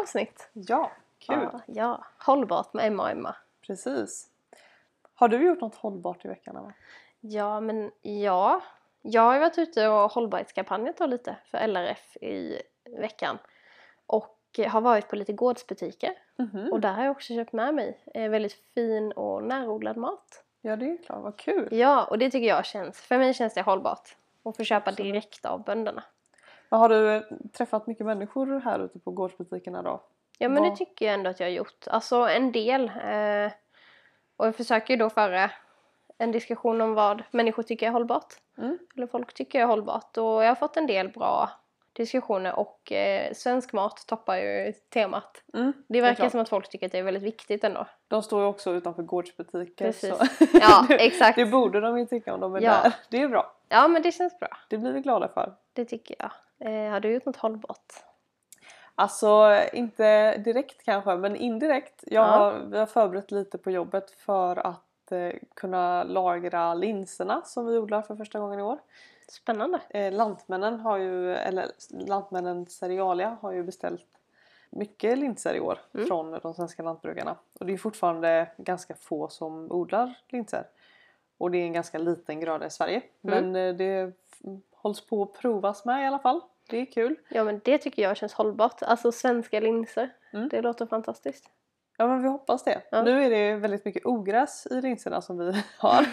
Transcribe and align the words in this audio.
avsnitt. 0.00 0.50
Ja, 0.52 0.90
kul. 1.18 1.48
Ja, 1.52 1.60
ja, 1.66 2.04
hållbart 2.18 2.72
med 2.72 2.86
Emma 2.86 3.02
och 3.02 3.10
Emma. 3.10 3.36
Precis. 3.66 4.28
Har 5.14 5.28
du 5.28 5.46
gjort 5.46 5.60
något 5.60 5.74
hållbart 5.74 6.24
i 6.24 6.28
veckan 6.28 6.56
Emma? 6.56 6.72
Ja, 7.20 7.60
men 7.60 7.90
ja. 8.02 8.62
Jag 9.02 9.22
har 9.22 9.34
ju 9.34 9.40
varit 9.40 9.58
ute 9.58 9.88
och 9.88 10.12
hållbarhetskampanjat 10.12 10.96
då 10.96 11.06
lite 11.06 11.36
för 11.50 11.66
LRF 11.66 12.16
i 12.16 12.62
veckan. 12.98 13.38
Och 14.06 14.36
har 14.68 14.80
varit 14.80 15.08
på 15.08 15.16
lite 15.16 15.32
gårdsbutiker. 15.32 16.12
Mhm. 16.36 16.72
Och 16.72 16.80
där 16.80 16.92
har 16.92 17.04
jag 17.04 17.10
också 17.10 17.34
köpt 17.34 17.52
med 17.52 17.74
mig 17.74 18.04
eh, 18.14 18.30
väldigt 18.30 18.52
fin 18.74 19.12
och 19.12 19.42
närodlad 19.42 19.96
mat. 19.96 20.44
Ja, 20.60 20.76
det 20.76 20.90
är 20.90 20.96
klart. 20.96 21.22
Vad 21.22 21.36
kul. 21.36 21.68
Ja, 21.70 22.04
och 22.04 22.18
det 22.18 22.30
tycker 22.30 22.48
jag 22.48 22.66
känns, 22.66 23.00
för 23.00 23.18
mig 23.18 23.34
känns 23.34 23.54
det 23.54 23.62
hållbart. 23.62 24.16
Och 24.42 24.56
få 24.56 24.64
köpa 24.64 24.92
direkt 24.92 25.44
av 25.44 25.64
bönderna. 25.64 26.04
Har 26.70 26.88
du 26.88 27.14
eh, 27.14 27.22
träffat 27.52 27.86
mycket 27.86 28.06
människor 28.06 28.60
här 28.60 28.78
ute 28.84 28.98
på 28.98 29.10
gårdsbutikerna 29.10 29.82
då? 29.82 30.02
Ja 30.38 30.48
men 30.48 30.62
det 30.62 30.68
Vad- 30.68 30.78
tycker 30.78 31.06
jag 31.06 31.14
ändå 31.14 31.30
att 31.30 31.40
jag 31.40 31.46
har 31.46 31.52
gjort. 31.52 31.84
Alltså 31.86 32.16
en 32.16 32.52
del. 32.52 32.88
Eh, 33.04 33.52
och 34.36 34.46
jag 34.46 34.56
försöker 34.56 34.94
ju 34.94 34.98
då 34.98 35.10
föra 35.10 35.50
en 36.18 36.32
diskussion 36.32 36.80
om 36.80 36.94
vad 36.94 37.22
människor 37.30 37.62
tycker 37.62 37.86
är 37.86 37.90
hållbart. 37.90 38.34
Mm. 38.58 38.78
Eller 38.96 39.06
folk 39.06 39.34
tycker 39.34 39.60
är 39.60 39.64
hållbart. 39.66 40.16
Och 40.16 40.24
jag 40.24 40.48
har 40.48 40.54
fått 40.54 40.76
en 40.76 40.86
del 40.86 41.08
bra 41.08 41.50
diskussioner 41.92 42.58
och 42.58 42.92
eh, 42.92 43.32
svensk 43.32 43.72
mat 43.72 44.04
toppar 44.06 44.36
ju 44.36 44.72
temat. 44.72 45.42
Mm, 45.54 45.72
Det 45.88 46.00
verkar 46.00 46.14
klart. 46.14 46.30
som 46.32 46.40
att 46.40 46.48
folk 46.48 46.68
tycker 46.68 46.86
att 46.86 46.92
det 46.92 46.98
är 46.98 47.02
väldigt 47.02 47.22
viktigt 47.22 47.64
ändå. 47.64 47.86
De 48.08 48.22
står 48.22 48.40
ju 48.40 48.46
också 48.46 48.70
utanför 48.70 49.02
gårdsbutiker. 49.02 49.84
Precis. 49.86 50.18
Så. 50.18 50.24
Ja, 50.52 50.84
det, 50.88 51.06
exakt. 51.06 51.36
Det 51.36 51.46
borde 51.46 51.80
de 51.80 51.98
ju 51.98 52.06
tycka 52.06 52.34
om 52.34 52.40
de 52.40 52.54
är 52.54 52.60
Ja. 52.60 52.80
där. 52.82 52.94
Det 53.10 53.22
är 53.22 53.28
bra. 53.28 53.52
Ja 53.68 53.88
men 53.88 54.02
det 54.02 54.12
känns 54.12 54.38
bra. 54.38 54.48
Det 54.68 54.78
blir 54.78 54.92
vi 54.92 55.00
glada 55.00 55.28
för. 55.28 55.54
Det 55.72 55.84
tycker 55.84 56.16
jag. 56.18 56.30
Eh, 56.60 56.90
har 56.90 57.00
du 57.00 57.12
gjort 57.14 57.24
något 57.26 57.36
hållbart? 57.36 57.92
Alltså 58.94 59.58
inte 59.72 60.36
direkt 60.36 60.84
kanske 60.84 61.16
men 61.16 61.36
indirekt. 61.36 62.04
Jag 62.06 62.24
Ja. 62.24 62.30
har, 62.30 62.58
vi 62.70 62.78
har 62.78 62.86
förberett 62.86 63.30
lite 63.30 63.58
på 63.58 63.70
jobbet 63.70 64.10
för 64.10 64.66
att 64.66 65.12
eh, 65.12 65.32
kunna 65.54 66.02
lagra 66.04 66.74
linserna 66.74 67.42
som 67.44 67.66
vi 67.66 67.78
odlar 67.78 68.02
för 68.02 68.16
första 68.16 68.38
gången 68.40 68.58
i 68.58 68.62
år. 68.62 68.78
Spännande. 69.28 69.80
Eh, 69.90 70.12
lantmännen 70.12 70.80
har 70.80 70.96
ju, 70.98 71.34
eller 71.34 71.66
Lantmännen 71.90 72.66
Cerealia 72.66 73.36
har 73.40 73.52
ju 73.52 73.62
beställt 73.62 74.06
mycket 74.70 75.18
linser 75.18 75.54
i 75.54 75.60
år 75.60 75.78
Mm. 75.94 76.06
från 76.06 76.30
de 76.42 76.54
svenska 76.54 76.82
lantbrukarna. 76.82 77.36
Och 77.60 77.66
det 77.66 77.72
är 77.72 77.76
fortfarande 77.78 78.48
ganska 78.56 78.94
få 78.94 79.28
som 79.28 79.72
odlar 79.72 80.14
linser. 80.28 80.66
Och 81.38 81.50
det 81.50 81.58
är 81.58 81.62
en 81.64 81.72
ganska 81.72 81.98
liten 81.98 82.40
gröda 82.40 82.66
i 82.66 82.70
Sverige. 82.70 83.02
Mm. 83.22 83.52
Men 83.52 83.68
eh, 83.68 83.74
det 83.74 84.12
hålls 84.82 85.06
på 85.06 85.22
att 85.22 85.32
provas 85.32 85.84
med 85.84 86.04
i 86.04 86.06
alla 86.06 86.18
fall. 86.18 86.40
Det 86.70 86.76
är 86.80 86.84
kul. 86.84 87.16
Ja 87.28 87.44
men 87.44 87.60
det 87.64 87.78
tycker 87.78 88.02
jag 88.02 88.16
känns 88.16 88.34
hållbart. 88.34 88.82
Alltså 88.82 89.12
svenska 89.12 89.60
linser. 89.60 90.10
Mm. 90.32 90.48
Det 90.48 90.62
låter 90.62 90.86
fantastiskt. 90.86 91.50
Ja 91.96 92.06
men 92.06 92.22
vi 92.22 92.28
hoppas 92.28 92.64
det. 92.64 92.82
Ja. 92.90 93.02
Nu 93.02 93.24
är 93.24 93.30
det 93.30 93.54
väldigt 93.54 93.84
mycket 93.84 94.06
ogräs 94.06 94.66
i 94.70 94.80
linserna 94.80 95.20
som 95.22 95.38
vi 95.38 95.52
har. 95.78 96.06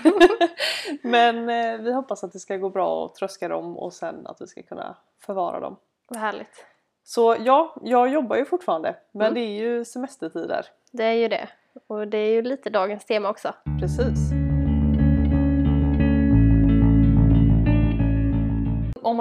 men 1.07 1.49
eh, 1.49 1.77
vi 1.81 1.91
hoppas 1.93 2.23
att 2.23 2.33
det 2.33 2.39
ska 2.39 2.57
gå 2.57 2.69
bra 2.69 3.05
att 3.05 3.15
tröska 3.15 3.47
dem 3.47 3.77
och 3.77 3.93
sen 3.93 4.27
att 4.27 4.41
vi 4.41 4.47
ska 4.47 4.63
kunna 4.63 4.97
förvara 5.25 5.59
dem. 5.59 5.75
Vad 6.07 6.19
härligt. 6.19 6.65
Så 7.03 7.35
ja, 7.39 7.75
jag 7.81 8.09
jobbar 8.09 8.35
ju 8.35 8.45
fortfarande 8.45 8.95
men 9.11 9.21
Mm. 9.27 9.33
det 9.33 9.39
är 9.41 9.59
ju 9.61 9.85
semestertider. 9.85 10.65
Det 10.91 11.03
är 11.03 11.13
ju 11.13 11.27
det. 11.27 11.49
Och 11.87 12.07
det 12.07 12.17
är 12.17 12.31
ju 12.31 12.41
lite 12.41 12.69
dagens 12.69 13.05
tema 13.05 13.29
också. 13.29 13.53
Precis. 13.79 14.46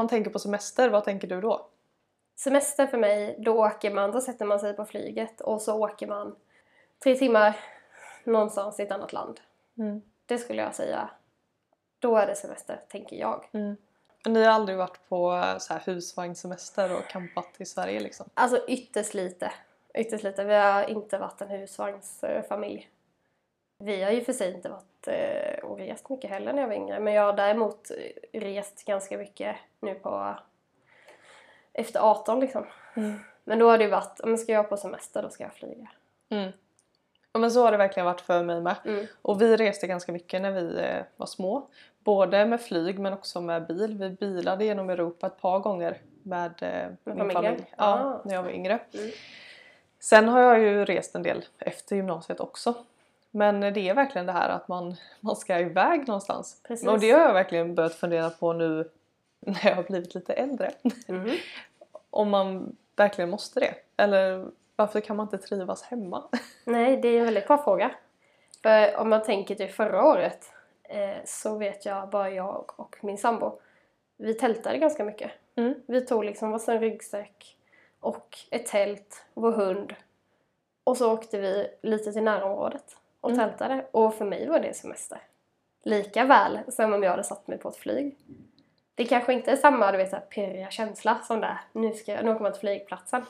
Man 0.06 0.11
tänker 0.11 0.31
på 0.31 0.39
semester, 0.39 0.89
vad 0.89 1.05
tänker 1.05 1.28
du 1.28 1.41
då? 1.41 1.67
Semester 2.37 2.87
för 2.87 2.99
mig, 2.99 3.37
då 3.39 3.67
åker 3.67 3.91
man, 3.91 4.12
då 4.12 4.21
sätter 4.21 4.44
man 4.44 4.61
sig 4.61 4.72
på 4.72 4.84
flyget 4.84 5.41
och 5.41 5.62
så 5.62 5.75
åker 5.75 6.06
man 6.06 6.37
tre 7.03 7.15
timmar 7.15 7.56
någonstans 8.25 8.81
i 8.81 8.83
ett 8.83 8.93
annat 8.93 9.12
land. 9.12 9.41
Mm. 9.78 10.03
Det 10.27 10.39
skulle 10.39 10.62
jag 10.62 10.75
säga. 10.75 11.11
Då 11.99 12.17
är 12.17 12.27
det 12.27 12.34
semester, 12.34 12.81
tänker 12.89 13.17
jag. 13.17 13.44
Ni 14.27 14.44
har 14.44 14.53
aldrig 14.53 14.78
varit 14.78 15.09
på 15.09 15.55
så 15.59 15.72
här 15.72 15.83
husvagnssemester 15.87 16.97
och 16.97 17.09
campat 17.09 17.55
i 17.59 17.65
Sverige 17.65 18.00
liksom? 18.00 18.28
Alltså 18.34 18.65
ytterst 18.69 19.15
lite. 19.15 19.53
Ytterst 19.94 20.25
lite. 20.25 20.44
Vi 20.44 20.55
har 20.55 20.91
inte 20.91 21.19
varit 21.19 21.41
en 21.41 21.49
husvagnsfamilj. 21.49 22.88
Vi 23.78 24.03
har 24.03 24.10
ju 24.10 24.20
för 24.25 24.32
sig 24.32 24.54
inte 24.54 24.69
varit 24.69 25.09
eh, 25.09 25.64
och 25.64 25.78
rest 25.78 26.10
mycket 26.10 26.31
heller 26.31 26.53
när 26.53 26.60
jag 26.60 26.69
var 26.69 26.75
yngre. 26.75 27.00
Men 27.00 27.14
jag 27.14 27.22
har 27.22 27.32
däremot 27.32 27.91
rest 28.32 28.84
ganska 28.84 29.19
mycket 29.19 29.56
nu 29.81 29.94
på 29.94 30.34
efter 31.72 32.00
18 32.00 32.41
liksom. 32.41 32.66
Mm. 32.97 33.19
Men 33.44 33.59
då 33.59 33.70
har 33.70 33.78
det 33.78 33.84
ju 33.84 33.91
varit, 33.91 34.20
om 34.20 34.31
jag 34.31 34.41
ska 34.41 34.53
jag 34.53 34.69
på 34.69 34.76
semester 34.76 35.22
då 35.22 35.28
ska 35.31 35.44
jag 35.44 35.53
flyga. 35.54 35.88
Mm. 36.28 36.50
Ja 37.32 37.41
men 37.41 37.50
så 37.50 37.62
har 37.64 37.72
det 37.72 37.78
verkligen 37.78 38.04
varit 38.06 38.20
för 38.20 38.42
mig 38.42 38.60
med. 38.60 38.76
Mm. 38.84 39.06
Och 39.22 39.42
vi 39.42 39.56
reste 39.56 39.87
ganska 39.87 40.12
mycket 40.12 40.43
när 40.43 40.50
vi 40.50 40.78
eh, 40.78 41.03
var 41.16 41.26
små. 41.26 41.69
Både 41.98 42.47
med 42.47 42.60
flyg 42.60 42.98
men 42.98 43.12
också 43.12 43.41
med 43.41 43.66
bil. 43.66 43.98
Vi 43.98 44.10
bilade 44.10 44.64
genom 44.64 44.91
Europa 44.91 45.26
ett 45.26 45.41
par 45.41 45.58
gånger 45.58 46.00
med, 46.22 46.62
eh, 46.62 46.88
min 47.04 47.16
familjen? 47.16 47.44
familj. 47.44 47.64
Ja, 47.76 47.84
Ah. 47.84 48.20
när 48.25 48.34
jag 48.34 48.43
var 48.43 48.50
yngre. 48.50 48.78
Mm. 48.94 49.10
Sen 50.00 50.28
har 50.28 50.41
jag 50.41 50.60
ju 50.60 50.84
rest 50.84 51.14
en 51.14 51.22
del 51.22 51.44
efter 51.58 51.97
gymnasiet 51.97 52.41
också. 52.41 52.75
Men 53.36 53.60
det 53.60 53.88
är 53.88 53.94
verkligen 53.94 54.26
det 54.26 54.32
här 54.32 54.48
att 54.48 54.69
man, 54.69 54.97
man 55.20 55.36
ska 55.36 55.58
iväg 55.58 56.08
någonstans. 56.08 56.60
Precis. 56.62 56.88
Och 56.88 57.00
det 57.00 57.10
har 57.10 57.20
jag 57.20 57.34
verkligen 57.34 57.74
börjat 57.74 57.94
fundera 57.94 58.30
på 58.30 58.52
nu 58.52 58.91
när 59.41 59.66
jag 59.69 59.74
har 59.74 59.82
blivit 59.82 60.14
lite 60.14 60.32
äldre. 60.32 60.70
Mhm. 61.08 61.30
Om 62.10 62.30
man 62.30 62.76
verkligen 62.96 63.30
måste 63.30 63.60
det. 63.60 63.75
Eller 63.96 64.46
varför 64.76 65.00
kan 65.00 65.16
man 65.16 65.26
inte 65.26 65.38
trivas 65.38 65.82
hemma? 65.82 66.22
Nej, 66.64 66.96
det 66.96 67.08
är 67.08 67.19
en 67.19 67.25
väldigt 67.25 67.46
bra 67.46 67.58
fråga. 67.58 67.91
För 68.62 68.96
om 68.96 69.08
man 69.08 69.22
tänker 69.22 69.54
till 69.54 69.70
förra 69.70 70.04
året 70.04 70.52
eh, 70.82 71.16
så 71.25 71.58
vet 71.58 71.84
jag 71.86 72.08
bara 72.08 72.30
jag 72.30 72.72
och 72.76 72.96
min 73.00 73.19
sambo. 73.19 73.58
Vi 74.16 74.34
tältade 74.34 74.78
ganska 74.78 75.04
mycket. 75.04 75.30
Mm. 75.56 75.75
Vi 75.86 76.00
tog 76.00 76.25
liksom 76.25 76.50
varsin 76.50 76.80
ryggsäck 76.80 77.56
och 78.00 78.38
ett 78.50 78.66
tält, 78.66 79.26
vår 79.34 79.52
hund. 79.52 79.94
Och 80.84 80.96
så 80.96 81.12
åkte 81.12 81.38
vi 81.38 81.66
lite 81.82 82.12
till 82.12 82.22
närområdet 82.22 82.96
och 83.26 83.32
Mm. 83.32 83.48
tältade. 83.48 83.87
Och 83.91 84.14
för 84.14 84.25
mig 84.25 84.48
var 84.48 84.60
det 84.60 84.75
semester. 84.76 85.19
Lika 85.82 86.25
väl 86.25 86.59
som 86.69 86.92
om 86.94 87.03
jag 87.03 87.10
hade 87.10 87.25
satt 87.25 87.47
mig 87.47 87.59
på 87.59 87.69
ett 87.69 87.76
flyg. 87.76 88.16
Det 88.94 89.04
kanske 89.04 89.32
inte 89.32 89.50
är 89.53 89.56
samma 89.56 89.92
du 89.92 89.98
vet, 89.98 90.10
så 90.10 90.16
här 90.16 90.22
pirriga 90.22 90.70
känsla 90.70 91.19
som 91.25 91.41
där, 91.41 91.60
nu, 91.72 91.92
ska 91.92 92.12
jag, 92.12 92.25
nu 92.25 92.31
åker 92.31 92.42
man 92.42 92.53
till 92.53 92.60
flygplatsen. 92.60 93.25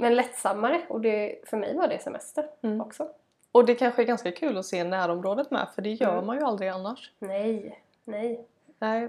Men 0.00 0.14
lättsammare 0.16 0.82
och 0.88 1.00
det, 1.00 1.38
för 1.46 1.56
mig 1.56 1.76
var 1.76 1.88
det 1.88 1.98
semester 2.02 2.46
Mm. 2.62 2.80
också. 2.80 3.08
Och 3.52 3.64
det 3.66 3.74
kanske 3.74 4.02
är 4.02 4.06
ganska 4.06 4.32
kul 4.32 4.58
att 4.58 4.66
se 4.66 4.84
närområdet 4.84 5.50
med 5.50 5.68
för 5.74 5.82
det 5.82 5.90
gör 5.92 6.12
Mm. 6.12 6.26
man 6.26 6.36
ju 6.38 6.44
aldrig 6.44 6.68
annars. 6.70 7.12
Nej, 7.18 7.82
nej. 8.04 8.46
Nej. 8.78 9.08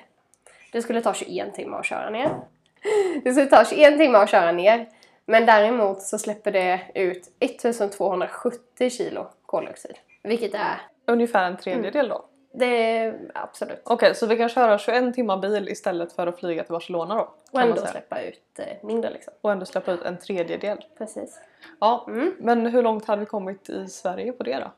Det 0.73 0.83
skulle 0.83 1.01
ta 1.01 1.15
21 1.15 1.55
timmar 1.55 1.79
att 1.79 1.87
köra 1.87 2.11
ner. 2.11 2.31
Det 3.25 3.33
skulle 3.33 3.47
ta 3.47 3.65
21 3.65 3.99
timmar 3.99 4.23
att 4.23 4.31
köra 4.31 4.53
ner. 4.53 4.89
Men 5.27 5.47
däremot 5.47 6.03
så 6.03 6.19
släpper 6.19 6.53
det 6.53 6.81
ut 6.95 7.31
1270 7.39 8.91
kilo 8.91 9.27
koldioxid. 9.47 9.95
Vilket 10.23 10.55
är, 10.55 10.81
Ungefär 11.07 11.47
en 11.47 11.57
tredjedel 11.57 12.09
då. 12.09 12.25
Det 12.59 12.67
är 12.99 13.19
absolut. 13.35 13.81
Okej, 13.85 14.15
så 14.15 14.27
vi 14.27 14.37
kan 14.37 14.49
köra 14.49 14.79
21 14.79 15.15
timmar 15.15 15.37
bil 15.37 15.69
istället 15.69 16.13
för 16.13 16.27
att 16.27 16.39
flyga 16.41 16.63
till 16.65 16.73
Barcelona 16.73 17.15
då? 17.15 17.29
Och 17.53 17.61
ändå 17.61 17.77
släppa 17.87 18.21
ut 18.23 18.59
eh, 18.59 18.67
mindre 18.83 19.11
liksom. 19.11 19.35
Och 19.41 19.53
ändå 19.53 19.67
släppa 19.67 19.93
ut 19.93 20.03
en 20.03 20.19
tredjedel. 20.19 20.85
Precis. 20.99 21.41
Ja, 21.81 22.05
Mm. 22.09 22.35
men 22.39 22.67
hur 22.67 22.83
långt 22.83 23.05
hade 23.05 23.21
vi 23.21 23.27
kommit 23.27 23.69
i 23.71 23.89
Sverige 23.89 24.33
på 24.33 24.43
det 24.43 24.57
då? 24.59 24.71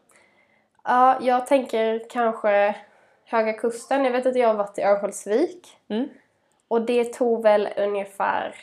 Ja, 0.84 1.18
jag 1.22 1.46
tänker 1.46 2.02
kanske 2.10 2.76
Höga 3.24 3.52
Kusten. 3.52 4.04
Jag 4.04 4.12
vet 4.12 4.26
att 4.26 4.36
jag 4.36 4.48
har 4.48 4.54
varit 4.54 4.78
i 4.78 4.82
Örnsköldsvik. 4.82 5.78
Mm. 5.88 6.08
Och 6.68 6.82
det 6.82 7.04
tog 7.12 7.42
väl 7.42 7.68
ungefär 7.76 8.54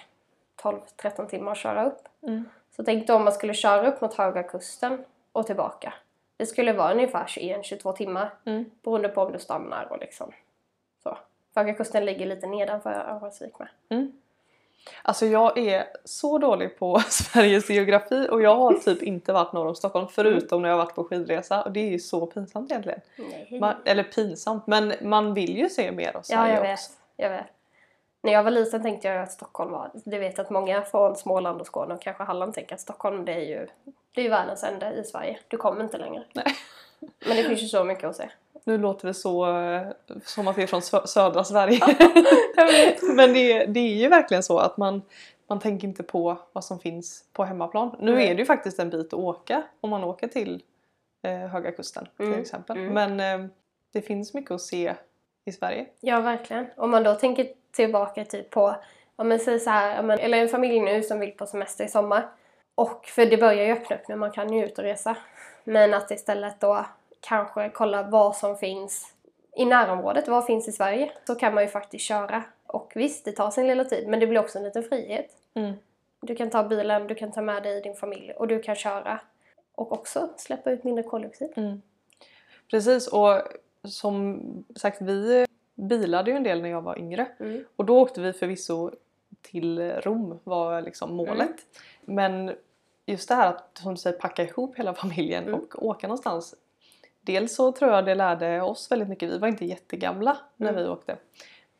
12-13 0.61 1.27
timmar 1.27 1.51
att 1.51 1.57
köra 1.57 1.85
upp. 1.85 2.01
Mm. 2.23 2.49
Så 2.75 2.83
tänk 2.83 3.07
då 3.07 3.15
om 3.15 3.23
man 3.23 3.33
skulle 3.33 3.53
köra 3.53 3.87
upp 3.87 4.01
mot 4.01 4.13
Höga 4.13 4.43
Kusten 4.43 5.05
och 5.31 5.45
tillbaka. 5.47 5.93
Det 6.37 6.45
skulle 6.45 6.73
vara 6.73 6.93
ungefär 6.93 7.25
21-22 7.25 7.93
timmar. 7.93 8.33
Mm. 8.45 8.65
Beroende 8.83 9.09
på 9.09 9.21
om 9.21 9.31
du 9.31 9.39
stannar 9.39 9.87
och 9.91 9.99
liksom 9.99 10.31
så. 11.03 11.17
Höga 11.55 11.99
ligger 11.99 12.25
lite 12.25 12.47
nedanför 12.47 12.89
Örnsköldsvik 12.89 13.59
med. 13.59 13.69
Mm. 13.89 14.11
Alltså 15.01 15.25
jag 15.25 15.57
är 15.57 15.87
så 16.03 16.37
dålig 16.37 16.79
på 16.79 16.99
Sveriges 17.09 17.69
geografi 17.69 18.27
och 18.31 18.41
jag 18.41 18.55
har 18.55 18.73
typ 18.73 19.03
inte 19.03 19.33
varit 19.33 19.53
norr 19.53 19.67
om 19.67 19.75
Stockholm 19.75 20.07
förutom 20.11 20.61
när 20.61 20.69
jag 20.69 20.77
har 20.77 20.85
varit 20.85 20.95
på 20.95 21.03
skidresa 21.03 21.63
och 21.63 21.71
det 21.71 21.79
är 21.79 21.91
ju 21.91 21.99
så 21.99 22.25
pinsamt 22.25 22.71
egentligen. 22.71 23.01
Man, 23.59 23.75
eller 23.85 24.03
pinsamt, 24.03 24.67
men 24.67 24.93
man 25.01 25.33
vill 25.33 25.57
ju 25.57 25.69
se 25.69 25.91
mer 25.91 26.17
av 26.17 26.21
Sverige 26.21 26.41
Ja, 26.41 26.55
jag 26.55 26.61
vet. 26.61 26.73
också. 26.73 26.91
Jag 27.15 27.29
vet. 27.29 27.45
När 28.23 28.31
jag 28.33 28.43
var 28.43 28.51
liten 28.51 28.81
tänkte 28.83 29.07
jag 29.07 29.17
att 29.23 29.31
Stockholm 29.31 29.71
var... 29.71 29.91
Du 29.93 30.17
vet 30.19 30.39
att 30.39 30.49
många 30.49 30.81
från 30.81 31.15
Småland 31.15 31.61
och 31.61 31.67
Skåne 31.67 31.93
och 31.93 32.01
kanske 32.01 32.23
Halland 32.23 32.53
tänker 32.53 32.75
att 32.75 32.81
Stockholm 32.81 33.25
det 33.25 33.33
är 33.33 33.39
ju, 33.39 33.67
det 34.15 34.21
är 34.21 34.23
ju 34.23 34.29
världens 34.29 34.63
ände 34.63 34.93
i 34.93 35.03
Sverige. 35.03 35.39
Du 35.47 35.57
kommer 35.57 35.83
inte 35.83 35.97
längre. 35.97 36.23
Nej. 36.33 36.45
Men 37.27 37.37
det 37.37 37.43
finns 37.43 37.63
ju 37.63 37.67
så 37.67 37.83
mycket 37.83 38.03
att 38.03 38.15
se. 38.15 38.29
Nu 38.63 38.77
låter 38.77 39.07
det 39.07 39.13
så 39.13 39.45
som 40.23 40.47
att 40.47 40.57
vi 40.57 40.63
är 40.63 40.67
från 40.67 40.81
sö- 40.81 41.05
södra 41.05 41.43
Sverige. 41.43 41.79
men 43.15 43.33
det, 43.33 43.65
det 43.65 43.79
är 43.79 43.95
ju 43.95 44.07
verkligen 44.07 44.43
så 44.43 44.57
att 44.59 44.77
man, 44.77 45.01
man 45.47 45.59
tänker 45.59 45.87
inte 45.87 46.03
på 46.03 46.37
vad 46.53 46.63
som 46.63 46.79
finns 46.79 47.23
på 47.33 47.43
hemmaplan. 47.43 47.95
Nu 47.99 48.15
Nej. 48.15 48.27
är 48.29 48.35
det 48.35 48.39
ju 48.39 48.45
faktiskt 48.45 48.79
en 48.79 48.89
bit 48.89 49.07
att 49.13 49.19
åka 49.19 49.63
om 49.81 49.89
man 49.89 50.03
åker 50.03 50.27
till 50.27 50.63
eh, 51.23 51.37
Höga 51.37 51.71
Kusten 51.71 52.07
till 52.17 52.25
Mm, 52.25 52.39
exempel. 52.41 52.77
mm. 52.77 52.93
Men 53.15 53.41
eh, 53.43 53.49
det 53.93 54.01
finns 54.01 54.33
mycket 54.33 54.51
att 54.51 54.61
se 54.61 54.93
i 55.45 55.51
Sverige. 55.51 55.85
Ja, 55.99 56.19
verkligen. 56.21 56.65
Om 56.77 56.91
man 56.91 57.03
då 57.03 57.15
tänker 57.15 57.47
tillbaka 57.77 58.25
typ 58.25 58.49
på, 58.49 58.75
om 59.15 59.29
man 59.29 59.39
säger 59.39 59.59
så 59.59 59.69
här, 59.69 60.03
men, 60.03 60.19
eller 60.19 60.37
en 60.37 60.49
familj 60.49 60.79
nu 60.79 61.03
som 61.03 61.19
vill 61.19 61.31
på 61.31 61.45
semester 61.45 61.85
i 61.85 61.87
sommar. 61.87 62.29
Och 62.75 63.05
för 63.05 63.25
det 63.25 63.37
börjar 63.37 63.65
ju 63.65 63.71
öppna 63.71 63.95
upp 63.95 64.07
nu, 64.07 64.15
man 64.15 64.31
kan 64.31 64.53
ju 64.53 64.65
ut 64.65 64.77
och 64.77 64.83
resa. 64.83 65.17
Men 65.63 65.93
att 65.93 66.11
istället 66.11 66.59
då 66.59 66.85
kanske 67.19 67.69
kolla 67.69 68.03
vad 68.03 68.35
som 68.35 68.57
finns 68.57 69.13
i 69.55 69.65
närområdet, 69.65 70.27
vad 70.27 70.45
finns 70.45 70.67
i 70.67 70.71
Sverige. 70.71 71.11
Så 71.27 71.35
kan 71.35 71.53
man 71.53 71.63
ju 71.63 71.69
faktiskt 71.69 72.05
köra. 72.05 72.43
Och 72.65 72.91
visst, 72.95 73.25
det 73.25 73.31
tar 73.31 73.51
sin 73.51 73.67
lilla 73.67 73.85
tid, 73.85 74.07
men 74.07 74.19
det 74.19 74.27
blir 74.27 74.39
också 74.39 74.57
en 74.57 74.63
liten 74.63 74.83
frihet. 74.83 75.27
Mm. 75.53 75.73
Du 76.21 76.35
kan 76.35 76.49
ta 76.49 76.63
bilen, 76.63 77.07
du 77.07 77.15
kan 77.15 77.31
ta 77.31 77.41
med 77.41 77.63
dig 77.63 77.81
din 77.81 77.95
familj 77.95 78.31
och 78.31 78.47
du 78.47 78.61
kan 78.61 78.75
köra. 78.75 79.19
Och 79.75 79.91
också 79.91 80.29
släppa 80.37 80.71
ut 80.71 80.83
mindre 80.83 81.03
koldioxid. 81.03 81.53
Mm. 81.55 81.81
Precis 82.71 83.07
och 83.07 83.41
som 83.83 84.41
sagt 84.75 85.01
vi 85.01 85.46
bilade 85.77 86.31
ju 86.31 86.37
en 86.37 86.43
del 86.43 86.61
när 86.61 86.69
jag 86.69 86.81
var 86.81 86.99
yngre 86.99 87.27
Mm. 87.39 87.63
och 87.75 87.85
då 87.85 87.99
åkte 87.99 88.21
vi 88.21 88.33
förvisso 88.33 88.91
till 89.41 89.91
Rom 89.91 90.39
var 90.43 90.81
liksom 90.81 91.15
målet. 91.15 91.39
Mm. 91.39 91.55
Men 92.05 92.55
just 93.05 93.29
det 93.29 93.35
här 93.35 93.47
att 93.49 93.77
som 93.83 93.93
du 93.93 93.97
säger 93.97 94.17
packa 94.19 94.43
ihop 94.43 94.75
hela 94.79 94.93
familjen 95.03 95.43
Mm. 95.47 95.59
och 95.59 95.85
åka 95.85 96.07
någonstans. 96.07 96.55
Dels 97.21 97.55
så 97.55 97.71
tror 97.71 97.91
jag 97.91 98.05
det 98.05 98.15
lärde 98.15 98.61
oss 98.61 98.91
väldigt 98.91 99.09
mycket. 99.09 99.29
Vi 99.31 99.37
var 99.37 99.47
inte 99.47 99.65
jättegamla 99.65 100.37
när 100.55 100.69
Mm. 100.69 100.83
vi 100.83 100.89
åkte. 100.89 101.17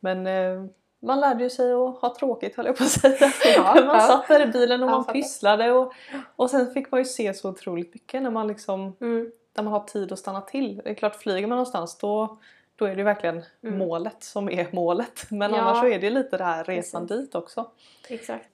Men 0.00 0.26
eh, 0.26 0.64
man 1.00 1.20
lärde 1.20 1.42
ju 1.44 1.50
sig 1.50 1.72
att 1.72 1.98
ha 1.98 2.14
tråkigt 2.18 2.56
höll 2.56 2.66
jag 2.66 2.76
på 2.76 2.84
att 2.84 2.90
säga. 2.90 3.32
Ja, 3.56 3.74
man 3.74 3.86
ja. 3.96 4.00
satt 4.00 4.28
där 4.28 4.40
i 4.40 4.46
bilen 4.46 4.82
och 4.82 4.88
Ja, 4.88 4.90
man 4.94 5.04
fattar. 5.04 5.12
pysslade 5.20 5.72
och, 5.72 5.92
och 6.36 6.50
sen 6.50 6.70
fick 6.70 6.90
man 6.90 7.00
ju 7.00 7.04
se 7.04 7.34
så 7.34 7.50
otroligt 7.50 7.94
mycket 7.94 8.22
när 8.22 8.30
man 8.30 8.46
liksom 8.48 8.96
Mm. 9.00 9.30
där 9.52 9.62
man 9.62 9.72
har 9.72 9.80
tid 9.80 10.12
att 10.12 10.18
stanna 10.18 10.40
till. 10.40 10.76
Det 10.84 10.90
är 10.90 10.94
klart, 10.94 11.16
flyger 11.16 11.46
man 11.46 11.56
någonstans 11.56 11.98
då, 11.98 12.38
då 12.78 12.84
är 12.84 12.96
det 12.96 13.02
verkligen 13.02 13.44
Mm. 13.62 13.78
målet 13.78 14.22
som 14.22 14.48
är 14.50 14.66
målet. 14.72 15.24
Men 15.30 15.52
Ja. 15.54 15.58
annars 15.60 15.78
så 15.80 15.86
är 15.86 15.98
det 15.98 16.10
lite 16.10 16.36
det 16.36 16.44
här 16.44 16.64
resan 16.64 17.06
Precis. 17.08 17.24
dit 17.26 17.34
också. 17.34 17.70
Exakt. 18.08 18.48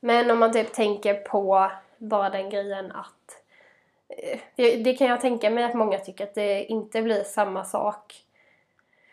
Men 0.00 0.30
om 0.30 0.38
man 0.38 0.52
typ 0.52 0.72
tänker 0.72 1.14
på 1.14 1.70
bara 1.98 2.30
den 2.30 2.50
grejen 2.50 2.92
att 2.92 3.42
eh, 4.56 4.78
det- 4.82 4.94
kan 4.98 5.06
jag 5.06 5.20
tänka 5.20 5.50
mig 5.50 5.64
att 5.64 5.74
många 5.74 5.98
tycker 5.98 6.24
att 6.24 6.34
det 6.34 6.64
inte 6.64 7.02
blir 7.02 7.22
samma 7.24 7.64
sak. 7.64 8.24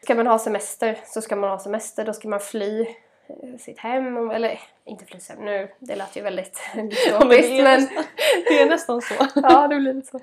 Ska 0.03 0.15
man 0.15 0.27
ha 0.27 0.39
semester 0.39 0.99
så 1.05 1.21
ska 1.21 1.35
man 1.35 1.49
ha 1.49 1.59
semester, 1.59 2.05
då 2.05 2.13
ska 2.13 2.27
man 2.27 2.39
fly 2.39 2.81
eh, 3.27 3.57
sitt 3.59 3.79
hem, 3.79 4.31
eller 4.31 4.59
inte 4.85 5.05
fly 5.05 5.19
hem 5.29 5.45
nu, 5.45 5.69
det 5.79 5.95
lät 5.95 6.15
ju 6.17 6.21
väldigt 6.21 6.61
Ja, 7.09 7.19
men 7.19 7.29
det, 7.29 7.59
är 7.59 7.63
men 7.63 7.81
nästan, 7.81 8.03
det 8.47 8.61
är 8.61 8.65
nästan 8.69 9.01
så. 9.01 9.13
ja 9.35 9.67
det 9.67 9.75
blir 9.75 9.93
lite 9.93 10.07
så. 10.07 10.19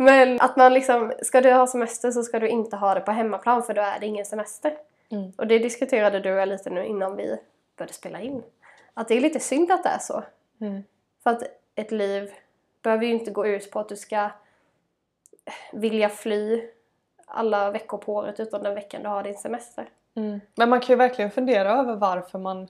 Men 0.00 0.40
att 0.40 0.56
man 0.56 0.74
liksom, 0.74 1.12
ska 1.22 1.40
du 1.40 1.52
ha 1.52 1.66
semester 1.66 2.10
så 2.10 2.22
ska 2.22 2.38
du 2.38 2.48
inte 2.48 2.76
ha 2.76 2.94
det 2.94 3.00
på 3.00 3.10
hemmaplan 3.10 3.62
för 3.62 3.74
då 3.74 3.82
är 3.82 4.00
det 4.00 4.06
ingen 4.06 4.24
semester. 4.24 4.78
Mm. 5.10 5.32
Och 5.36 5.46
det 5.46 5.58
diskuterade 5.58 6.20
du 6.20 6.32
och 6.32 6.38
jag 6.38 6.48
lite 6.48 6.70
nu 6.70 6.86
innan 6.86 7.16
vi 7.16 7.38
började 7.76 7.92
spela 7.92 8.20
in. 8.20 8.42
Att 8.94 9.08
det 9.08 9.14
är 9.16 9.20
lite 9.20 9.40
synd 9.40 9.72
att 9.72 9.82
det 9.82 9.88
är 9.88 9.98
så. 9.98 10.24
Mm. 10.60 10.82
För 11.22 11.30
att 11.30 11.42
ett 11.74 11.90
liv 11.90 12.32
behöver 12.82 13.04
ju 13.04 13.12
inte 13.12 13.30
gå 13.30 13.46
ut 13.46 13.70
på 13.70 13.80
att 13.80 13.88
du 13.88 13.96
ska 13.96 14.30
vilja 15.72 16.08
fly 16.08 16.68
alla 17.26 17.70
veckor 17.70 17.98
på 17.98 18.14
året 18.14 18.40
utan 18.40 18.62
den 18.62 18.74
veckan 18.74 19.02
du 19.02 19.08
har 19.08 19.22
din 19.22 19.38
semester. 19.38 19.88
Mm. 20.14 20.40
Men 20.54 20.68
man 20.68 20.80
kan 20.80 20.88
ju 20.88 20.96
verkligen 20.96 21.30
fundera 21.30 21.72
över 21.72 21.96
varför 21.96 22.38
man 22.38 22.68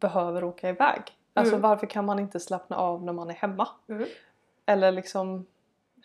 behöver 0.00 0.44
åka 0.44 0.68
iväg. 0.68 1.00
Alltså 1.34 1.54
Mm. 1.54 1.62
varför 1.62 1.86
kan 1.86 2.04
man 2.04 2.18
inte 2.18 2.40
slappna 2.40 2.76
av 2.76 3.04
när 3.04 3.12
man 3.12 3.30
är 3.30 3.34
hemma? 3.34 3.68
Mm. 3.88 4.08
Eller 4.66 4.92
liksom, 4.92 5.46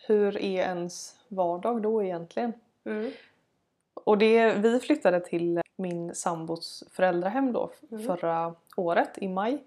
hur 0.06 0.36
är 0.36 0.62
ens 0.62 1.16
vardag 1.28 1.82
då 1.82 2.02
egentligen? 2.02 2.52
Mm. 2.84 3.10
Och 3.94 4.18
det, 4.18 4.52
vi 4.54 4.80
flyttade 4.80 5.20
till 5.20 5.60
min 5.76 6.14
sambos 6.14 6.84
föräldrahem 6.90 7.52
då 7.52 7.70
Mm. 7.90 8.06
förra 8.06 8.54
året 8.76 9.10
i 9.16 9.28
maj. 9.28 9.64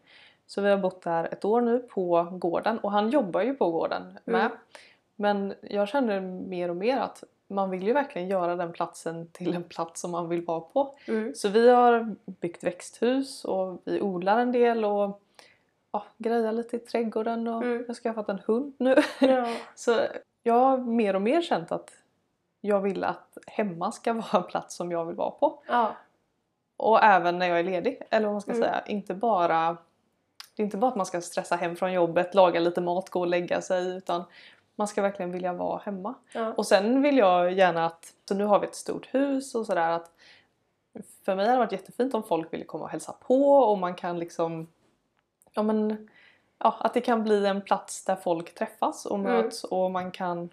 Så 0.48 0.62
vi 0.62 0.70
har 0.70 0.78
bott 0.78 1.02
där 1.02 1.24
ett 1.34 1.46
år 1.46 1.62
nu 1.62 1.80
på 1.80 2.28
gården 2.32 2.80
och 2.80 2.92
han 2.92 3.10
jobbar 3.10 3.42
ju 3.42 3.54
på 3.54 3.72
gården 3.72 4.20
med. 4.26 4.46
Mm. 4.46 4.58
Men 5.16 5.54
jag 5.62 5.88
känner 5.88 6.22
mer 6.22 6.70
och 6.70 6.76
mer 6.76 6.98
att 6.98 7.24
man 7.48 7.70
vill 7.70 7.84
ju 7.88 7.94
verkligen 7.94 8.28
göra 8.28 8.56
den 8.56 8.74
platsen 8.74 9.28
till 9.32 9.56
en 9.56 9.64
plats 9.64 10.02
som 10.02 10.12
man 10.12 10.30
vill 10.30 10.46
vara 10.46 10.60
på. 10.60 10.96
Mm. 11.08 11.36
Så 11.36 11.50
vi 11.50 11.70
har 11.70 12.16
byggt 12.26 12.64
växthus 12.64 13.46
och 13.46 13.82
vi 13.86 14.02
odlar 14.02 14.40
en 14.40 14.52
del 14.52 14.86
och 14.86 15.22
ja, 15.92 16.04
grejar 16.18 16.52
lite 16.52 16.76
i 16.76 16.80
trädgården 16.80 17.48
och 17.48 17.64
Mm. 17.64 17.78
jag 17.80 17.88
har 17.88 17.94
skaffat 17.94 18.30
en 18.30 18.40
hund 18.46 18.74
nu. 18.78 18.96
Ja. 19.20 19.48
Så 19.76 20.00
jag 20.48 20.54
har 20.60 20.78
mer 20.78 21.16
och 21.16 21.22
mer 21.22 21.42
känt 21.42 21.72
att 21.72 21.92
jag 22.62 22.82
vill 22.82 23.04
att 23.04 23.38
hemma 23.48 23.92
ska 23.92 24.14
vara 24.32 24.38
en 24.38 24.44
plats 24.44 24.76
som 24.76 24.92
jag 24.92 25.06
vill 25.06 25.16
vara 25.16 25.32
på. 25.32 25.64
ja. 25.68 25.96
Och 26.80 27.04
även 27.04 27.40
när 27.40 27.48
jag 27.48 27.60
är 27.60 27.64
ledig. 27.64 28.02
Eller 28.10 28.26
vad 28.26 28.34
man 28.34 28.42
ska 28.42 28.52
Mm. 28.52 28.64
säga. 28.64 28.84
Inte 28.86 29.14
bara, 29.14 29.78
det 30.56 30.62
är 30.62 30.66
inte 30.66 30.78
bara 30.78 30.88
att 30.92 30.96
man 30.98 31.06
ska 31.06 31.22
stressa 31.22 31.56
hem 31.56 31.76
från 31.76 31.94
jobbet, 31.94 32.36
laga 32.36 32.60
lite 32.60 32.82
mat, 32.82 33.10
gå 33.10 33.20
och 33.20 33.28
lägga 33.28 33.62
sig. 33.62 33.98
Utan 33.98 34.24
man 34.76 34.88
ska 34.88 35.02
verkligen 35.02 35.32
vilja 35.32 35.54
vara 35.54 35.82
hemma. 35.86 36.14
ja. 36.34 36.54
Och 36.58 36.68
sen 36.68 37.02
vill 37.02 37.18
jag 37.18 37.52
gärna 37.54 37.86
att, 37.86 38.14
så 38.28 38.36
nu 38.36 38.44
har 38.46 38.60
vi 38.60 38.68
ett 38.68 38.76
stort 38.76 39.14
hus 39.14 39.56
och 39.56 39.66
sådär 39.66 39.90
att 39.92 40.12
för 41.26 41.36
mig 41.36 41.46
hade 41.46 41.56
det 41.56 41.60
varit 41.60 41.72
jättefint 41.72 42.14
om 42.14 42.24
folk 42.24 42.54
ville 42.54 42.64
komma 42.66 42.84
och 42.84 42.90
hälsa 42.90 43.12
på 43.28 43.52
och 43.58 43.78
man 43.78 43.96
kan 43.96 44.20
liksom 44.20 44.68
ja 45.54 45.64
men 45.64 46.10
ja, 46.60 46.76
att 46.80 46.94
det 46.94 47.02
kan 47.02 47.24
bli 47.24 47.46
en 47.46 47.62
plats 47.62 48.06
där 48.06 48.16
folk 48.16 48.54
träffas 48.56 49.06
och 49.06 49.18
Mm. 49.20 49.32
möts 49.32 49.64
och 49.64 49.92
man 49.92 50.12
kan 50.12 50.50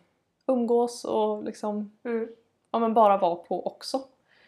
umgås 0.47 1.05
och 1.05 1.45
liksom 1.45 1.93
Mm. 2.05 2.29
ja 2.71 2.79
men 2.79 2.95
bara 2.95 3.17
vara 3.17 3.35
på 3.37 3.67
också. 3.67 4.01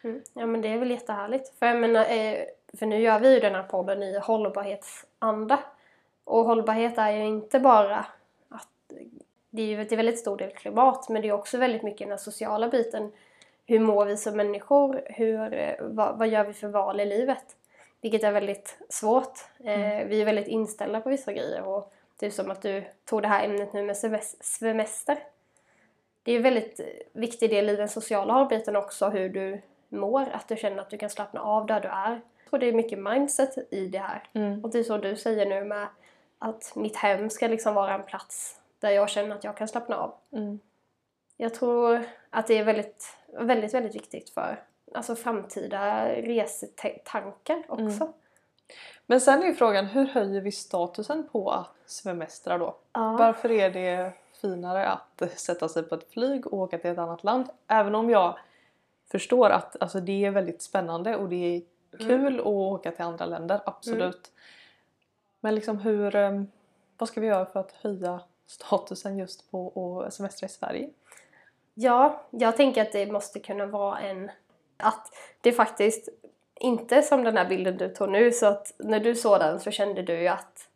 Mm. 0.02 0.22
Ja 0.34 0.46
men 0.46 0.60
det 0.60 0.68
är 0.68 0.78
väl 0.78 0.90
jättehärligt. 0.90 1.58
För 1.58 1.66
jag 1.66 1.76
menar, 1.76 2.00
eh, 2.00 2.38
för 2.78 2.86
nu 2.86 3.00
gör 3.00 3.18
vi 3.20 3.34
ju 3.34 3.40
den 3.40 3.54
här 3.54 3.62
podden 3.62 4.02
i 4.02 4.18
hållbarhetsanda. 4.18 5.58
Och 6.24 6.44
hållbarhet 6.44 6.98
är 6.98 7.10
ju 7.10 7.24
inte 7.24 7.60
bara 7.60 8.06
att 8.48 8.68
det 9.50 9.62
är 9.62 9.66
ju 9.66 9.84
till 9.84 9.96
väldigt 9.96 10.18
stor 10.18 10.36
del 10.36 10.50
klimat 10.50 11.08
men 11.08 11.22
det 11.22 11.28
är 11.28 11.32
också 11.32 11.58
väldigt 11.58 11.82
mycket 11.82 12.08
den 12.08 12.18
sociala 12.18 12.68
biten. 12.68 13.12
Hur 13.66 13.80
mår 13.80 14.06
vi 14.06 14.16
som 14.16 14.36
människor? 14.36 15.02
Hur, 15.04 15.54
eh, 15.54 15.74
vad, 15.80 16.18
vad 16.18 16.28
gör 16.28 16.44
vi 16.44 16.52
för 16.52 16.68
val 16.68 17.00
i 17.00 17.04
livet? 17.04 17.56
Vilket 18.00 18.24
är 18.24 18.32
väldigt 18.32 18.78
svårt. 18.88 19.38
Eh, 19.58 20.06
vi 20.06 20.20
är 20.20 20.24
väldigt 20.24 20.48
inställda 20.48 21.00
på 21.00 21.08
vissa 21.10 21.32
grejer 21.32 21.62
och 21.62 21.92
det 22.18 22.26
är 22.26 22.30
som 22.30 22.50
att 22.50 22.62
du 22.62 22.84
tog 23.04 23.22
det 23.22 23.28
här 23.28 23.44
ämnet 23.44 23.72
nu 23.72 23.82
med 23.82 23.96
semes- 23.96 24.42
semester. 24.42 25.18
det 26.22 26.32
är 26.32 26.36
en 26.36 26.42
väldigt 26.42 26.80
viktig 27.12 27.50
del 27.50 27.68
i 27.68 27.76
den 27.76 27.88
sociala 27.88 28.32
hållbarheten 28.32 28.76
också 28.76 29.08
hur 29.08 29.28
du 29.28 29.60
mår, 29.88 30.28
att 30.32 30.48
du 30.48 30.56
känner 30.56 30.78
att 30.78 30.90
du 30.90 30.98
kan 30.98 31.10
slappna 31.10 31.40
av 31.40 31.66
där 31.66 31.80
du 31.80 31.88
är. 31.88 32.20
Jag 32.38 32.50
tror 32.50 32.60
det 32.60 32.66
är 32.66 32.72
mycket 32.72 32.98
mindset 32.98 33.72
i 33.72 33.86
det 33.86 33.98
här. 33.98 34.22
Mm. 34.32 34.64
Och 34.64 34.70
det 34.70 34.78
är 34.78 34.82
så 34.82 34.98
du 34.98 35.16
säger 35.16 35.46
nu 35.46 35.64
med 35.64 35.86
att 36.38 36.72
mitt 36.76 36.96
hem 36.96 37.30
ska 37.30 37.46
liksom 37.46 37.74
vara 37.74 37.94
en 37.94 38.02
plats 38.02 38.60
där 38.80 38.90
jag 38.90 39.10
känner 39.10 39.36
att 39.36 39.44
jag 39.44 39.56
kan 39.56 39.68
slappna 39.68 39.96
av. 39.96 40.14
Mm. 40.32 40.58
Jag 41.36 41.54
tror 41.54 42.04
att 42.30 42.46
det 42.46 42.58
är 42.58 42.64
väldigt, 42.64 43.16
väldigt, 43.26 43.74
väldigt 43.74 43.94
viktigt 43.94 44.30
för 44.30 44.62
alltså 44.96 45.16
framtida 45.16 46.08
resetankar 46.08 47.64
också. 47.68 48.04
Mm. 48.04 48.12
Men 49.06 49.20
sen 49.20 49.42
är 49.42 49.46
ju 49.46 49.54
frågan, 49.54 49.86
hur 49.86 50.06
höjer 50.06 50.40
vi 50.40 50.52
statusen 50.52 51.28
på 51.32 51.50
att 51.50 51.74
semestra 51.86 52.58
då? 52.58 52.76
Ja. 52.92 53.16
Varför 53.18 53.50
är 53.50 53.70
det 53.70 54.12
finare 54.40 54.88
att 54.88 55.22
sätta 55.36 55.68
sig 55.68 55.82
på 55.82 55.94
ett 55.94 56.12
flyg 56.12 56.46
och 56.46 56.58
åka 56.58 56.78
till 56.78 56.90
ett 56.90 56.98
annat 56.98 57.24
land? 57.24 57.46
Även 57.66 57.94
om 57.94 58.10
jag 58.10 58.38
förstår 59.10 59.50
att 59.50 59.82
alltså, 59.82 60.00
det 60.00 60.24
är 60.24 60.30
väldigt 60.30 60.62
spännande 60.62 61.16
och 61.16 61.28
det 61.28 61.56
är 61.56 61.62
kul 61.98 62.40
att 62.40 62.46
åka 62.46 62.90
till 62.90 63.04
andra 63.04 63.26
länder, 63.26 63.60
absolut. 63.66 64.32
Men 65.40 65.54
liksom 65.54 65.78
hur, 65.78 66.16
eh, 66.16 66.42
vad 66.98 67.08
ska 67.08 67.20
vi 67.20 67.26
göra 67.26 67.46
för 67.46 67.60
att 67.60 67.72
höja 67.72 68.20
statusen 68.46 69.18
just 69.18 69.50
på 69.50 70.02
att 70.06 70.14
semestra 70.14 70.46
i 70.46 70.48
Sverige? 70.48 70.90
Ja, 71.74 72.22
jag 72.30 72.56
tänker 72.56 72.82
att 72.82 72.92
det 72.92 73.12
måste 73.12 73.40
kunna 73.40 73.66
vara 73.66 73.98
en... 73.98 74.30
Att 74.76 75.14
det 75.40 75.52
faktiskt 75.52 76.08
inte 76.54 77.02
som 77.02 77.24
den 77.24 77.36
här 77.36 77.48
bilden 77.48 77.76
du 77.76 77.88
tog 77.88 78.08
nu, 78.08 78.32
så 78.32 78.46
att 78.46 78.72
när 78.78 79.00
du 79.00 79.14
såg 79.14 79.40
den 79.40 79.60
så 79.60 79.70
kände 79.70 80.02
du 80.02 80.20
ju 80.20 80.28
att 80.28 80.68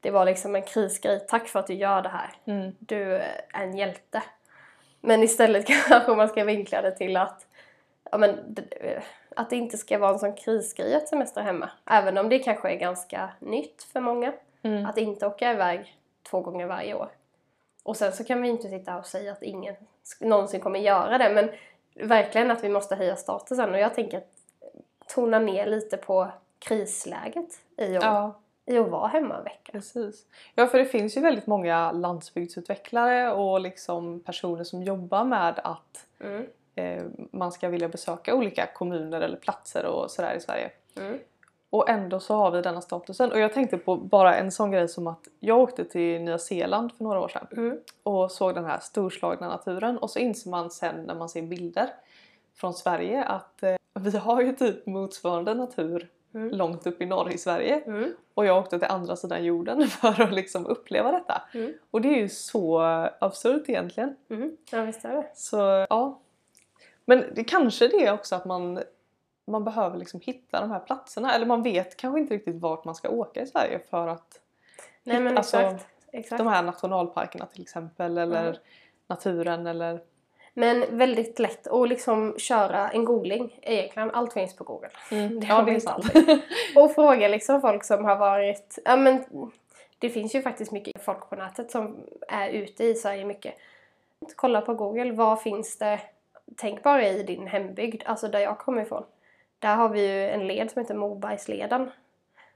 det 0.00 0.10
var 0.10 0.24
liksom 0.24 0.54
en 0.54 0.62
krisgrej. 0.62 1.20
Tack 1.28 1.48
för 1.48 1.60
att 1.60 1.66
du 1.66 1.74
gör 1.74 2.02
det 2.02 2.08
här. 2.08 2.30
Mm. 2.44 2.72
Du 2.78 3.14
är 3.14 3.40
en 3.52 3.76
hjälte. 3.76 4.22
Men 5.00 5.22
istället 5.22 5.66
kanske 5.88 6.14
man 6.14 6.28
ska 6.28 6.44
vinkla 6.44 6.82
det 6.82 6.90
till 6.90 7.16
att, 7.16 7.46
ja, 8.10 8.18
men, 8.18 8.56
att 9.36 9.50
det 9.50 9.56
inte 9.56 9.78
ska 9.78 9.98
vara 9.98 10.12
en 10.12 10.18
sån 10.18 10.34
krisgrej 10.34 10.94
att 10.94 11.08
semestra 11.08 11.42
hemma. 11.42 11.70
Även 11.86 12.18
om 12.18 12.28
det 12.28 12.38
kanske 12.38 12.70
är 12.70 12.76
ganska 12.76 13.30
nytt 13.38 13.82
för 13.82 14.00
många. 14.00 14.32
Mm. 14.62 14.86
Att 14.86 14.98
inte 14.98 15.26
åka 15.26 15.52
iväg 15.52 15.96
två 16.30 16.40
gånger 16.40 16.66
varje 16.66 16.94
år. 16.94 17.08
Och 17.82 17.96
sen 17.96 18.12
så 18.12 18.24
kan 18.24 18.42
vi 18.42 18.48
inte 18.48 18.68
sitta 18.68 18.96
och 18.96 19.06
säga 19.06 19.32
att 19.32 19.42
ingen 19.42 19.74
någonsin 20.20 20.60
kommer 20.60 20.80
göra 20.80 21.18
det. 21.18 21.30
Men 21.30 21.50
verkligen 21.94 22.50
att 22.50 22.64
vi 22.64 22.68
måste 22.68 22.94
höja 22.96 23.16
statusen. 23.16 23.70
Och 23.74 23.78
jag 23.78 23.94
tänker 23.94 24.18
att 24.18 24.30
tona 25.14 25.38
ner 25.38 25.66
lite 25.66 25.96
på 25.96 26.28
krisläget 26.58 27.60
i 27.76 27.96
att, 27.96 28.02
Ja, 28.04 28.40
i 28.66 28.78
att 28.78 28.88
vara 28.88 29.06
hemma 29.08 29.36
en 29.38 29.44
vecka. 29.44 29.72
precis. 29.72 30.26
Ja, 30.54 30.66
för 30.66 30.78
det 30.78 30.84
finns 30.84 31.16
ju 31.16 31.20
väldigt 31.20 31.46
många 31.46 31.92
landsbygdsutvecklare 31.92 33.32
och 33.32 33.60
liksom 33.60 34.20
personer 34.20 34.64
som 34.64 34.82
jobbar 34.82 35.24
med 35.24 35.60
att 35.64 36.06
Mm. 36.20 36.46
eh, 36.74 37.04
man 37.30 37.52
ska 37.52 37.68
vilja 37.68 37.88
besöka 37.88 38.34
olika 38.34 38.66
kommuner 38.74 39.20
eller 39.20 39.36
platser 39.36 39.86
och 39.86 40.10
sådär 40.10 40.34
i 40.34 40.40
Sverige. 40.40 40.70
Mm. 40.96 41.18
Och 41.72 41.88
ändå 41.88 42.20
så 42.20 42.34
har 42.34 42.50
vi 42.50 42.62
denna 42.62 42.80
statusen. 42.80 43.32
Och 43.32 43.38
jag 43.38 43.52
tänkte 43.52 43.78
på 43.78 43.96
bara 43.96 44.34
en 44.34 44.52
sån 44.52 44.70
grej 44.70 44.88
som 44.88 45.06
att 45.06 45.28
jag 45.40 45.58
åkte 45.58 45.84
till 45.84 46.20
Nya 46.20 46.38
Zeeland 46.38 46.92
för 46.92 47.04
några 47.04 47.20
år 47.20 47.28
sedan 47.28 47.46
Mm. 47.52 47.78
och 48.02 48.30
såg 48.30 48.54
den 48.54 48.64
här 48.64 48.78
storslagna 48.80 49.48
naturen 49.48 49.98
och 49.98 50.10
så 50.10 50.18
inser 50.18 50.50
man 50.50 50.70
sen 50.70 51.02
när 51.04 51.14
man 51.14 51.28
ser 51.28 51.42
bilder 51.42 51.88
från 52.54 52.74
Sverige 52.74 53.24
att 53.24 53.62
eh, 53.62 53.74
vi 53.94 54.18
har 54.18 54.42
ju 54.42 54.52
typ 54.52 54.86
motsvarande 54.86 55.54
natur 55.54 56.08
Mm. 56.34 56.48
långt 56.50 56.86
upp 56.86 57.02
i 57.02 57.06
norr 57.06 57.30
i 57.32 57.38
Sverige 57.38 57.82
Mm. 57.86 58.10
och 58.34 58.46
jag 58.46 58.58
åkte 58.58 58.78
till 58.78 58.88
andra 58.88 59.16
sidan 59.16 59.44
jorden 59.44 59.86
för 59.88 60.20
att 60.22 60.32
liksom 60.32 60.66
uppleva 60.66 61.12
detta. 61.12 61.42
Mm. 61.54 61.72
Och 61.90 62.00
det 62.00 62.08
är 62.08 62.18
ju 62.18 62.28
så 62.28 62.80
absurt 63.20 63.68
egentligen. 63.68 64.16
Mm. 64.30 64.56
Ja, 64.70 64.82
visst 64.82 65.04
är 65.04 65.12
det. 65.16 65.26
Så 65.34 65.86
ja. 65.90 66.18
Men 67.04 67.24
det 67.34 67.44
kanske 67.44 67.88
det 67.88 68.06
är 68.06 68.12
också 68.12 68.34
att 68.34 68.44
man, 68.44 68.80
man 69.46 69.64
behöver 69.64 69.98
liksom 69.98 70.20
hitta 70.20 70.60
de 70.60 70.70
här 70.70 70.78
platserna. 70.80 71.34
Eller 71.34 71.46
man 71.46 71.62
vet 71.62 71.96
kanske 71.96 72.20
inte 72.20 72.34
riktigt 72.34 72.56
vart 72.56 72.84
man 72.84 72.94
ska 72.94 73.08
åka 73.08 73.42
i 73.42 73.46
Sverige 73.46 73.78
för 73.90 74.08
att 74.08 74.40
Nej 75.02 75.20
men 75.20 75.38
Alltså, 75.38 75.56
exakt. 75.60 75.86
exakt. 76.12 76.38
de 76.38 76.46
här 76.46 76.62
nationalparkerna 76.62 77.46
till 77.46 77.62
exempel 77.62 78.18
eller 78.18 78.48
Mm. 78.48 78.60
naturen 79.06 79.66
eller 79.66 80.00
Men 80.54 80.98
väldigt 80.98 81.38
lätt 81.38 81.66
att 81.66 81.88
liksom 81.88 82.34
köra 82.38 82.90
en 82.90 83.04
googling 83.04 83.58
egentligen. 83.62 84.10
Allt 84.10 84.32
finns 84.32 84.56
på 84.56 84.64
google. 84.64 84.88
Mm. 85.10 85.40
Det 85.40 85.46
ja 85.46 85.62
det 85.62 85.72
är 85.74 85.80
sant. 85.80 86.04
Och 86.76 86.92
fråga 86.94 87.28
liksom 87.28 87.60
folk 87.60 87.84
som 87.84 88.04
har 88.04 88.16
varit... 88.16 88.78
Ja 88.84 88.96
men 88.96 89.24
det 89.98 90.10
finns 90.10 90.34
ju 90.34 90.42
faktiskt 90.42 90.72
mycket 90.72 91.04
folk 91.04 91.30
på 91.30 91.36
nätet 91.36 91.70
som 91.70 91.96
är 92.28 92.48
ute 92.48 92.84
i 92.84 92.94
Sverige 92.94 93.24
mycket. 93.24 93.54
Kolla 94.36 94.60
på 94.60 94.74
google. 94.74 95.12
Vad 95.12 95.42
finns 95.42 95.78
det? 95.78 96.00
Tänk 96.56 96.82
bara 96.82 97.08
i 97.08 97.22
din 97.22 97.46
hembygd, 97.46 98.02
alltså 98.06 98.28
där 98.28 98.38
jag 98.40 98.58
kommer 98.58 98.82
ifrån. 98.82 99.04
Där 99.62 99.76
har 99.76 99.88
vi 99.88 100.00
ju 100.06 100.28
en 100.30 100.46
led 100.46 100.70
som 100.70 100.82
heter 100.82 100.94
Mobergsleden. 100.94 101.90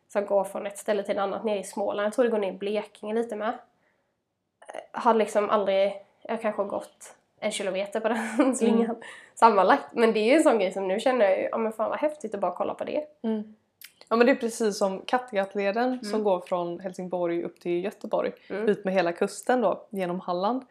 Som 0.09 0.27
går 0.27 0.45
från 0.45 0.67
ett 0.67 0.79
ställe 0.79 1.03
till 1.03 1.13
ett 1.17 1.23
annat 1.23 1.45
nere 1.45 1.59
i 1.59 1.65
Småland. 1.65 2.07
Jag 2.07 2.13
tror 2.13 2.25
det 2.25 2.31
går 2.31 2.39
ner 2.39 2.53
i 2.53 2.57
Blekinge 2.57 3.15
lite 3.15 3.37
med. 3.37 3.49
Eh, 3.49 5.01
Har 5.01 5.15
liksom 5.15 5.51
aldrig... 5.51 5.93
Jag 6.23 6.31
har 6.37 6.43
kanske 6.43 6.65
gått 6.65 7.15
en 7.41 7.51
kilometer 7.51 8.01
på 8.01 8.09
den 8.09 8.57
slingan 8.57 8.97
sammanlagt. 9.35 9.85
Men 9.93 10.13
det 10.13 10.19
är 10.21 10.25
ju 10.25 10.33
en 10.37 10.43
sån 10.43 10.59
grej 10.59 10.73
som 10.73 10.89
nu 10.89 11.01
känner 11.01 11.25
jag 11.25 11.39
ju, 11.39 11.49
ja 11.51 11.59
men 11.59 11.73
fan 11.73 11.91
vad 11.91 11.99
häftigt 11.99 12.35
att 12.35 12.41
bara 12.41 12.53
kolla 12.57 12.75
på 12.75 12.85
det. 12.85 13.05
Mm. 13.23 13.55
Ja 14.09 14.17
men 14.17 14.27
det 14.27 14.33
är 14.33 14.37
precis 14.37 14.79
som 14.79 15.01
Kattegattleden 15.07 15.99
som 16.05 16.15
Mm. 16.15 16.25
går 16.25 16.41
från 16.41 16.81
Helsingborg 16.81 17.43
upp 17.43 17.61
till 17.61 17.85
Göteborg 17.85 18.33
Mm. 18.51 18.69
ut 18.69 18.85
med 18.85 18.95
hela 18.95 19.13
kusten 19.13 19.61
då 19.61 19.87
genom 19.91 20.21
Halland. 20.21 20.65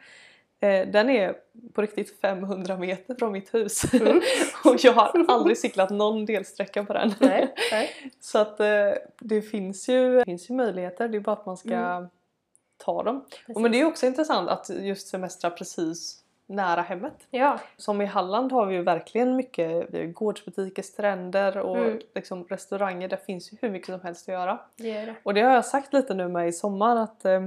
Eh, 0.59 0.87
den 0.87 1.09
är 1.09 1.35
på 1.73 1.81
riktigt 1.81 2.19
500 2.21 2.77
meter 2.77 3.15
från 3.15 3.31
mitt 3.31 3.53
hus 3.53 3.93
Mm. 3.93 4.21
och 4.65 4.75
jag 4.83 4.93
har 4.93 5.25
aldrig 5.27 5.57
cyklat 5.57 5.89
någon 5.89 6.25
delsträcka 6.25 6.83
på 6.85 6.93
den. 6.93 7.13
Nej, 7.19 7.53
nej. 7.71 7.89
Så 8.19 8.39
att 8.39 8.59
eh, 8.59 8.67
det 9.19 9.41
finns 9.41 9.89
ju, 9.89 10.17
det 10.19 10.25
finns 10.25 10.49
ju 10.49 10.53
möjligheter, 10.53 11.07
det 11.07 11.17
är 11.17 11.21
bara 11.21 11.33
att 11.35 11.45
man 11.45 11.57
ska 11.57 11.73
Mm. 11.75 12.07
ta 12.77 13.03
dem. 13.03 13.25
Och 13.55 13.61
men 13.61 13.71
det 13.71 13.81
är 13.81 13.85
också 13.85 14.05
intressant 14.05 14.49
att 14.49 14.69
just 14.69 15.07
semestra 15.07 15.49
precis 15.49 16.21
nära 16.47 16.81
hemmet. 16.81 17.13
Ja, 17.29 17.59
Som 17.77 18.01
i 18.01 18.05
Halland 18.05 18.51
har 18.51 18.65
vi 18.65 18.75
ju 18.75 18.81
verkligen 18.83 19.35
mycket, 19.35 19.85
vi 19.89 19.97
har 19.99 20.05
gårdsbutiker, 20.05 20.83
stränder 20.83 21.57
och 21.57 21.77
Mm. 21.77 21.99
liksom 22.15 22.43
restauranger. 22.43 23.07
Det 23.07 23.25
finns 23.25 23.53
ju 23.53 23.57
hur 23.61 23.69
mycket 23.69 23.87
som 23.87 24.01
helst 24.01 24.29
att 24.29 24.33
göra. 24.33 24.59
det 24.75 25.05
det. 25.05 25.15
Och 25.23 25.33
det 25.33 25.41
har 25.41 25.51
jag 25.53 25.65
sagt 25.65 25.93
lite 25.93 26.13
nu 26.13 26.27
med 26.27 26.47
i 26.47 26.51
sommar 26.53 26.95
att 26.95 27.25
eh, 27.25 27.41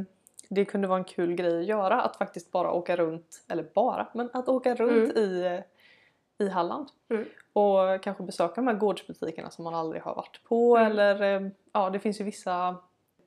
det 0.49 0.65
kunde 0.65 0.89
vara 0.89 0.99
en 0.99 1.05
kul 1.05 1.35
grej 1.35 1.59
att 1.61 1.65
göra. 1.67 2.01
Att 2.03 2.17
faktiskt 2.17 2.53
bara 2.53 2.73
åka 2.73 2.97
runt, 2.97 3.45
eller 3.49 3.67
bara, 3.75 4.07
men 4.13 4.31
att 4.33 4.49
åka 4.49 4.75
runt 4.75 5.17
i, 5.17 5.45
eh, 5.47 6.47
i 6.47 6.49
Halland. 6.51 6.89
Mm. 7.11 7.25
Och 7.53 8.03
kanske 8.03 8.23
besöka 8.23 8.55
de 8.55 8.67
här 8.67 8.75
gårdsbutikerna 8.75 9.51
som 9.51 9.65
man 9.65 9.75
aldrig 9.75 10.03
har 10.03 10.15
varit 10.15 10.41
på. 10.45 10.77
Mm. 10.77 10.91
Eller 10.93 11.23
eh, 11.45 11.49
ja, 11.73 11.91
det 11.91 11.99
finns 11.99 12.21
ju 12.21 12.25
vissa, 12.25 12.77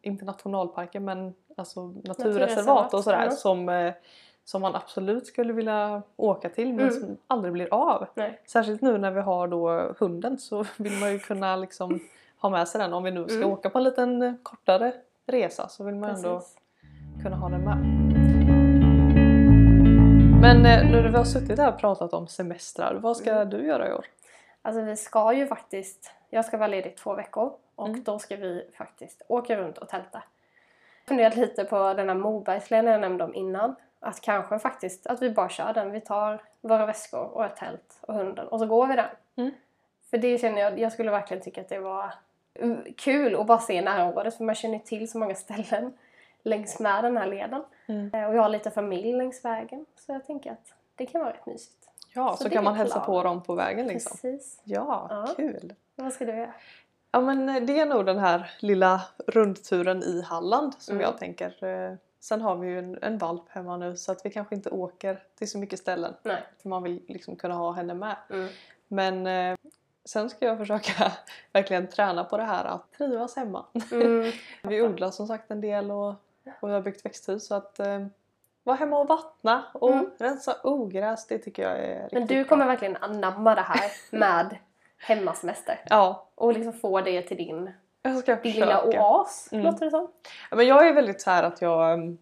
inte 0.02 0.26
nationalparker 0.26 1.00
men 1.00 1.34
alltså 1.58 1.94
naturreservat 2.04 2.94
och 2.94 3.04
sådär 3.04 3.30
som, 3.30 3.70
eh, 3.70 3.94
som 4.44 4.62
man 4.62 4.76
absolut 4.76 5.28
skulle 5.28 5.54
vilja 5.54 6.02
åka 6.16 6.50
till 6.50 6.74
men 6.74 6.80
Mm. 6.90 7.00
som 7.02 7.18
aldrig 7.28 7.54
blir 7.54 7.68
av. 7.74 8.08
Nej. 8.14 8.42
Särskilt 8.46 8.82
nu 8.82 8.98
när 8.98 9.12
vi 9.12 9.22
har 9.22 9.48
då 9.48 9.94
hunden 10.00 10.38
så 10.38 10.66
vill 10.78 11.00
man 11.00 11.12
ju 11.12 11.20
kunna 11.20 11.56
liksom 11.56 12.00
ha 12.38 12.50
med 12.50 12.68
sig 12.68 12.82
den. 12.82 12.94
Om 12.94 13.04
vi 13.04 13.12
nu 13.12 13.26
ska 13.28 13.38
Mm. 13.38 13.50
åka 13.52 13.70
på 13.70 13.78
en 13.78 13.84
liten 13.84 14.38
kortare 14.44 14.94
resa 15.28 15.68
så 15.68 15.84
vill 15.84 15.96
man 15.96 16.10
ändå 16.10 16.36
Precis. 16.40 16.58
Kunna 17.24 17.36
ha 17.36 17.50
den 17.50 17.62
med. 17.62 17.78
Men 20.42 20.66
eh, 20.66 20.86
nu 20.92 21.02
när 21.02 21.10
vi 21.10 21.18
har 21.18 21.24
suttit 21.24 21.60
här 21.60 21.74
och 21.74 21.80
pratat 21.80 22.14
om 22.14 22.28
semestrar, 22.28 22.96
vad 22.96 23.18
ska 23.18 23.32
Mm. 23.32 23.50
du 23.50 23.66
göra 23.66 23.90
i 23.90 23.94
år? 23.94 24.06
Alltså 24.62 24.82
vi 24.82 24.96
ska 24.96 25.34
ju 25.34 25.48
faktiskt, 25.48 26.12
jag 26.30 26.46
ska 26.46 26.58
vara 26.58 26.68
ledig 26.68 26.98
två 26.98 27.14
veckor 27.16 27.54
och 27.76 27.88
Mm. 27.88 28.04
då 28.04 28.20
ska 28.20 28.36
vi 28.36 28.68
faktiskt 28.78 29.22
åka 29.28 29.58
runt 29.58 29.78
och 29.78 29.90
tälta. 29.90 30.24
Jag 31.06 31.08
funderat 31.08 31.36
lite 31.36 31.64
på 31.64 31.94
den 31.94 32.08
här 32.10 32.16
Mobergsleden 32.16 32.92
jag 32.92 33.02
nämnde 33.02 33.24
om 33.24 33.36
innan. 33.36 33.76
Att 34.00 34.22
kanske 34.22 34.60
faktiskt, 34.60 35.08
att 35.08 35.22
vi 35.22 35.30
bara 35.30 35.50
kör 35.50 35.74
den. 35.74 35.92
Vi 35.92 36.02
tar 36.02 36.42
våra 36.62 36.86
väskor 36.86 37.24
och 37.34 37.46
ett 37.46 37.56
tält 37.56 38.00
och 38.02 38.14
hunden 38.14 38.48
och 38.48 38.60
så 38.60 38.66
går 38.66 38.88
vi 38.88 38.96
den. 38.96 39.06
Mm. 39.36 39.52
För 40.10 40.18
det 40.18 40.38
känner 40.38 40.62
jag, 40.62 40.80
jag 40.80 40.92
skulle 40.92 41.12
verkligen 41.12 41.44
tycka 41.44 41.62
att 41.62 41.70
det 41.70 41.80
var 41.80 42.14
kul 42.98 43.36
att 43.36 43.46
bara 43.48 43.60
se 43.60 43.82
närområdet 43.82 44.38
för 44.38 44.44
man 44.44 44.56
känner 44.56 44.80
till 44.80 45.12
så 45.12 45.18
många 45.18 45.36
ställen 45.36 45.94
längs 46.44 46.80
med 46.80 47.04
den 47.04 47.18
här 47.18 47.28
leden. 47.28 47.64
Mm. 47.88 48.12
Eh, 48.14 48.26
Och 48.30 48.36
jag 48.36 48.42
har 48.42 48.50
lite 48.50 48.72
familj 48.72 49.14
längs 49.14 49.46
vägen 49.46 49.86
så 49.96 50.12
jag 50.12 50.26
tänker 50.26 50.52
att 50.52 50.74
det 50.96 51.06
kan 51.06 51.22
vara 51.22 51.34
rätt 51.34 51.46
mysigt. 51.46 51.88
Ja, 52.14 52.36
Så 52.38 52.44
så, 52.44 52.50
kan 52.50 52.64
man 52.64 52.76
hälsa 52.76 52.94
planen. 53.00 53.06
på 53.06 53.24
dem 53.24 53.44
på 53.44 53.56
vägen 53.56 53.88
liksom. 53.88 54.12
Precis. 54.22 54.62
Ja, 54.64 55.08
Ja. 55.10 55.34
kul! 55.36 55.74
Vad 55.96 56.14
ska 56.14 56.26
du 56.26 56.36
göra? 56.36 56.54
Ja 57.12 57.22
men 57.22 57.50
eh, 57.50 57.62
det 57.64 57.80
är 57.80 57.86
nog 57.86 58.06
den 58.06 58.20
här 58.20 58.52
lilla 58.60 59.02
rundturen 59.28 60.04
i 60.04 60.22
Halland 60.22 60.74
som 60.78 60.96
Mm. 60.96 61.04
jag 61.04 61.18
tänker. 61.18 61.64
eh, 61.66 61.96
Sen 62.20 62.42
har 62.42 62.56
vi 62.56 62.68
ju 62.68 62.80
en, 62.80 62.98
en 63.02 63.18
valp 63.18 63.50
hemma 63.50 63.78
nu 63.78 63.96
så 63.98 64.12
att 64.12 64.26
vi 64.26 64.30
kanske 64.30 64.56
inte 64.56 64.70
åker 64.70 65.24
till 65.36 65.52
så 65.52 65.58
mycket 65.58 65.80
ställen. 65.80 66.14
Nej. 66.24 66.44
För 66.62 66.70
man 66.70 66.84
vill 66.84 67.02
liksom 67.08 67.36
kunna 67.36 67.56
ha 67.56 67.72
henne 67.72 67.94
med. 67.94 68.16
Mm. 68.30 68.48
Men 68.88 69.28
eh, 69.28 69.58
sen 70.06 70.30
ska 70.30 70.46
jag 70.46 70.58
försöka 70.58 71.12
verkligen 71.54 71.88
träna 71.88 72.24
på 72.24 72.38
det 72.38 72.44
här 72.44 72.66
att 72.66 72.92
trivas 72.98 73.36
hemma. 73.36 73.66
Mm. 73.92 74.32
Vi 74.64 74.82
odlar 74.82 75.12
som 75.12 75.28
sagt 75.28 75.52
en 75.52 75.62
del 75.62 75.92
och, 75.92 76.14
och 76.60 76.70
jag 76.70 76.74
har 76.74 76.82
byggt 76.82 77.06
växthus 77.06 77.48
så 77.48 77.56
att 77.56 77.80
eh, 77.80 78.06
vara 78.64 78.76
hemma 78.78 79.00
och 79.00 79.08
vattna 79.08 79.64
och 79.74 79.92
Mm. 79.92 80.10
rensa 80.18 80.56
ogräs. 80.64 81.28
Det 81.28 81.38
tycker 81.38 81.64
jag 81.64 81.80
är 81.80 82.00
riktigt 82.00 82.14
Men 82.14 82.28
du 82.28 82.36
bra. 82.44 82.50
kommer 82.50 82.66
verkligen 82.68 82.98
anamma 82.98 83.56
det 83.56 83.62
här 83.62 83.92
med 84.12 84.58
hemmasemester. 84.98 85.80
Ja, 85.90 86.28
Och 86.36 86.54
liksom 86.54 86.74
få 86.74 87.02
det 87.02 87.22
till 87.22 87.38
din, 87.38 87.72
din 88.44 88.54
lilla 88.54 88.84
oas, 88.86 89.50
Mm. 89.52 89.66
låter 89.66 89.86
det 89.86 89.92
som. 89.92 90.12
Ja, 90.50 90.56
Men 90.58 90.68
jag 90.68 90.88
är 90.88 90.94
väldigt 90.94 91.22
så 91.22 91.30
här 91.30 91.44
att 91.44 91.62
jag, 91.62 91.94
mm, 91.94 92.18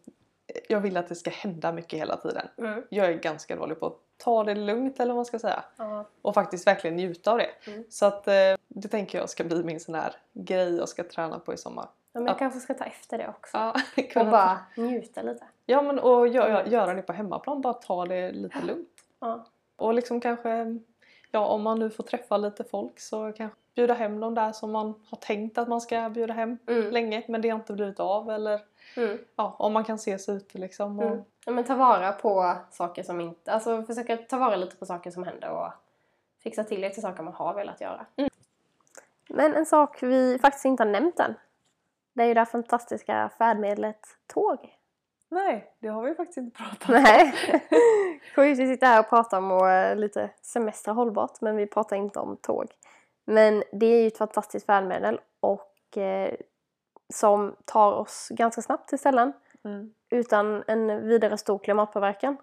jag 0.68 0.80
vill 0.80 0.98
att 0.98 1.08
det 1.08 1.16
ska 1.16 1.30
hända 1.30 1.72
mycket 1.72 2.00
hela 2.00 2.18
tiden. 2.18 2.48
Mm. 2.58 2.84
Jag 2.90 3.06
är 3.08 3.14
ganska 3.14 3.56
dålig 3.56 3.80
på 3.80 3.86
att 3.86 3.98
ta 4.18 4.44
det 4.44 4.56
lugnt 4.56 5.00
eller 5.00 5.08
vad 5.14 5.16
man 5.18 5.26
ska 5.26 5.40
säga. 5.40 5.64
Ja. 5.78 6.06
Och 6.22 6.34
faktiskt 6.34 6.68
verkligen 6.68 6.96
njuta 6.96 7.32
av 7.32 7.38
det. 7.38 7.50
Mm. 7.72 7.84
Så 7.90 8.06
att 8.06 8.28
eh, 8.28 8.34
det 8.68 8.88
tänker 8.88 9.18
jag 9.18 9.30
ska 9.30 9.44
bli 9.44 9.64
min 9.64 9.80
sån 9.80 9.96
här 9.96 10.16
grej 10.34 10.76
jag 10.78 10.90
ska 10.90 11.04
träna 11.04 11.40
på 11.40 11.54
i 11.54 11.58
sommar. 11.58 11.88
Men 12.20 12.28
jag 12.28 12.36
Ja. 12.36 12.40
kanske 12.40 12.60
ska 12.60 12.74
ta 12.74 12.84
efter 12.84 13.18
det 13.18 13.28
också. 13.28 13.58
Ja, 13.58 13.74
Och 13.98 14.10
kunna- 14.12 14.32
bara 14.32 14.60
njuta 14.78 15.22
lite. 15.22 15.46
ja 15.66 15.82
men 15.82 16.00
och 16.00 16.28
göra, 16.28 16.68
göra 16.68 16.94
det 16.94 17.02
på 17.02 17.14
hemmaplan, 17.14 17.62
bara 17.62 17.74
ta 17.74 18.06
det 18.06 18.32
lite 18.32 18.62
lugnt. 18.62 18.90
Ja. 19.20 19.46
Och 19.76 19.94
liksom 19.94 20.22
kanske, 20.22 20.80
ja 21.32 21.46
om 21.48 21.62
man 21.62 21.80
nu 21.80 21.90
får 21.90 22.04
träffa 22.04 22.38
lite 22.38 22.64
folk 22.64 23.00
så 23.00 23.32
kanske 23.38 23.58
bjuda 23.76 23.94
hem 23.94 24.20
de 24.20 24.36
där 24.36 24.52
som 24.52 24.72
man 24.72 24.94
har 25.10 25.18
tänkt 25.18 25.58
att 25.58 25.68
man 25.68 25.82
ska 25.82 26.10
bjuda 26.10 26.34
hem 26.34 26.58
Mm. 26.68 26.92
länge 26.92 27.24
men 27.28 27.42
det 27.42 27.50
har 27.50 27.60
inte 27.60 27.74
blivit 27.74 28.00
av 28.00 28.30
eller 28.30 28.62
Mm. 28.98 29.18
ja, 29.36 29.56
om 29.60 29.74
man 29.74 29.84
kan 29.84 29.96
ses 29.96 30.30
ute 30.30 30.58
liksom. 30.58 31.00
Och, 31.00 31.06
Mm. 31.06 31.24
Ja, 31.46 31.52
men 31.52 31.64
ta 31.64 31.76
vara 31.76 32.12
på 32.12 32.56
saker 32.72 33.04
som 33.04 33.22
inte... 33.22 33.52
Alltså 33.54 33.84
försöka 33.84 34.18
ta 34.18 34.38
vara 34.38 34.56
lite 34.56 34.76
på 34.76 34.86
saker 34.86 35.12
som 35.12 35.24
händer 35.24 35.50
och 35.52 35.72
fixa 36.44 36.64
till 36.64 36.82
lite 36.82 37.02
saker 37.02 37.24
man 37.24 37.34
har 37.34 37.54
velat 37.54 37.82
göra. 37.82 38.06
Mm. 38.16 38.30
Men 39.30 39.56
en 39.56 39.66
sak 39.66 40.04
vi 40.04 40.40
faktiskt 40.42 40.66
inte 40.66 40.84
har 40.84 40.90
nämnt 40.92 41.20
än. 41.20 41.36
Det 42.14 42.24
är 42.24 42.28
ju 42.28 42.34
det 42.34 42.40
här 42.40 42.46
fantastiska 42.46 43.30
färdmedlet 43.38 44.00
tåg. 44.34 44.76
Nej, 45.32 45.74
det 45.80 45.88
har 45.88 46.04
vi 46.04 46.16
faktiskt 46.16 46.38
inte 46.38 46.58
pratat 46.64 46.90
om. 46.90 46.96
Nej. 47.04 47.34
Sjukt, 48.36 48.60
vi 48.60 48.68
sitter 48.68 48.88
här 48.88 49.00
och 49.00 49.10
pratar 49.10 49.38
om 49.38 49.52
och, 49.52 49.70
eh, 49.70 49.96
lite 49.96 50.30
semester 50.42 50.92
hållbart 50.92 51.42
men 51.42 51.56
vi 51.56 51.68
pratar 51.68 51.96
inte 51.96 52.20
om 52.20 52.38
tåg. 52.38 52.68
Men 53.26 53.64
det 53.72 53.86
är 53.86 54.02
ju 54.02 54.08
ett 54.08 54.18
fantastiskt 54.18 54.66
färdmedel 54.66 55.20
och 55.40 55.98
eh, 55.98 56.36
som 57.14 57.56
tar 57.66 57.94
oss 57.94 58.28
ganska 58.32 58.62
snabbt 58.62 58.90
till 58.90 59.00
ställen 59.00 59.34
Mm, 59.66 59.94
utan 60.10 60.64
en 60.68 61.08
vidare 61.08 61.38
stor 61.38 61.60
klimatpåverkan. 61.60 62.38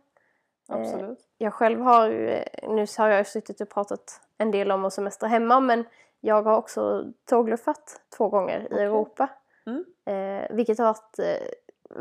absolut. 0.68 1.18
Jag 1.38 1.54
själv 1.54 1.80
har, 1.80 2.08
ju- 2.08 2.44
nu 2.68 2.87
har 2.99 3.08
jag 3.08 3.26
suttit 3.26 3.61
och 3.61 3.68
pratat 3.70 4.20
en 4.38 4.50
del 4.50 4.70
om 4.73 4.85
att 4.85 4.92
semester 4.92 5.26
hemma 5.26 5.61
men 5.61 5.85
jag 6.20 6.42
har 6.42 6.56
också 6.56 7.04
tågluffat 7.25 8.00
två 8.16 8.28
gånger 8.28 8.61
i 8.61 8.66
Okej. 8.66 8.85
Europa. 8.85 9.28
Mm. 9.66 9.85
Eh, 10.04 10.56
vilket 10.56 10.78
har 10.78 10.87
varit 10.87 11.18
eh, 11.18 11.49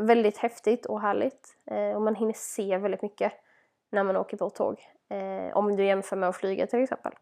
väldigt 0.06 0.38
häftigt 0.38 0.86
och 0.86 1.00
härligt. 1.00 1.56
Eh, 1.64 1.90
och 1.90 2.02
man 2.02 2.14
hinner 2.14 2.34
se 2.36 2.78
väldigt 2.78 3.02
mycket 3.02 3.32
när 3.90 4.04
man 4.04 4.16
åker 4.16 4.36
på 4.36 4.50
tåg. 4.50 4.80
Eh, 5.08 5.56
om 5.56 5.76
du 5.76 5.84
jämför 5.84 6.16
med 6.16 6.28
att 6.28 6.36
flyga 6.36 6.66
till 6.66 6.82
exempel. 6.82 7.12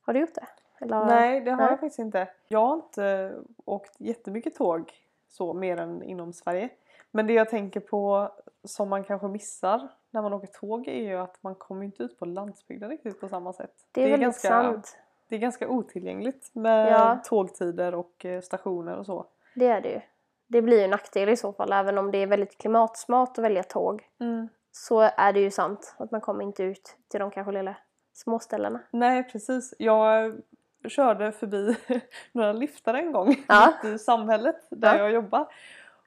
Har 0.00 0.12
du 0.12 0.20
gjort 0.20 0.34
det? 0.34 0.46
Eller? 0.80 1.04
Nej, 1.04 1.40
det 1.40 1.50
har 1.50 1.58
Nej. 1.58 1.70
jag 1.70 1.80
faktiskt 1.80 1.98
inte. 1.98 2.28
Jag 2.48 2.66
har 2.66 2.74
inte 2.74 3.34
åkt 3.64 4.00
jättemycket 4.00 4.54
tåg 4.54 4.92
så 5.28 5.54
mer 5.54 5.76
än 5.76 6.02
inom 6.02 6.32
Sverige. 6.32 6.68
Men 7.10 7.26
det 7.26 7.32
jag 7.32 7.48
tänker 7.48 7.80
på 7.80 8.32
som 8.64 8.88
man 8.88 9.04
kanske 9.04 9.28
missar 9.28 9.88
när 10.10 10.22
man 10.22 10.32
åker 10.32 10.46
tåg 10.46 10.88
är 10.88 11.02
ju 11.02 11.16
att 11.16 11.42
man 11.42 11.54
kommer 11.54 11.84
inte 11.84 12.02
ut 12.02 12.18
på 12.18 12.24
landsbygden 12.24 12.90
riktigt 12.90 13.20
på 13.20 13.28
samma 13.28 13.52
sätt. 13.52 13.72
Det 13.92 14.02
är, 14.02 14.10
väldigt 14.10 14.26
ganska, 14.26 14.48
sant. 14.48 14.96
Det 15.28 15.34
är 15.34 15.38
ganska 15.38 15.68
otillgängligt 15.68 16.54
med 16.54 16.92
Ja. 16.92 17.18
tågtider 17.24 17.94
och 17.94 18.24
eh, 18.24 18.40
stationer 18.40 18.96
och 18.96 19.06
så. 19.06 19.26
Det 19.56 19.66
är 19.66 19.80
det 19.80 19.88
ju. 19.88 20.00
Det 20.48 20.62
blir 20.62 20.78
ju 20.78 20.84
en 20.84 20.90
nackdel 20.90 21.28
i 21.28 21.36
så 21.36 21.52
fall 21.52 21.72
även 21.72 21.98
om 21.98 22.10
det 22.10 22.18
är 22.18 22.26
väldigt 22.26 22.58
klimatsmart 22.58 23.38
att 23.38 23.44
välja 23.44 23.62
tåg. 23.62 24.02
Så 24.72 25.00
är 25.00 25.32
det 25.32 25.40
ju 25.40 25.50
sant 25.50 25.94
att 25.98 26.10
man 26.10 26.20
kommer 26.20 26.44
inte 26.44 26.62
ut 26.62 26.96
till 27.08 27.20
de 27.20 27.30
kanske 27.30 27.52
lilla 27.52 27.76
småställena. 28.14 28.80
Nej 28.90 29.22
precis. 29.24 29.74
Jag 29.78 30.34
körde 30.88 31.32
förbi 31.32 31.76
några 32.32 32.52
liftare 32.52 32.98
en 32.98 33.12
gång 33.12 33.36
Ja. 33.48 33.72
i 33.84 33.98
samhället 33.98 34.56
där 34.70 34.94
Ja. 34.94 35.02
jag 35.02 35.12
jobbar. 35.12 35.46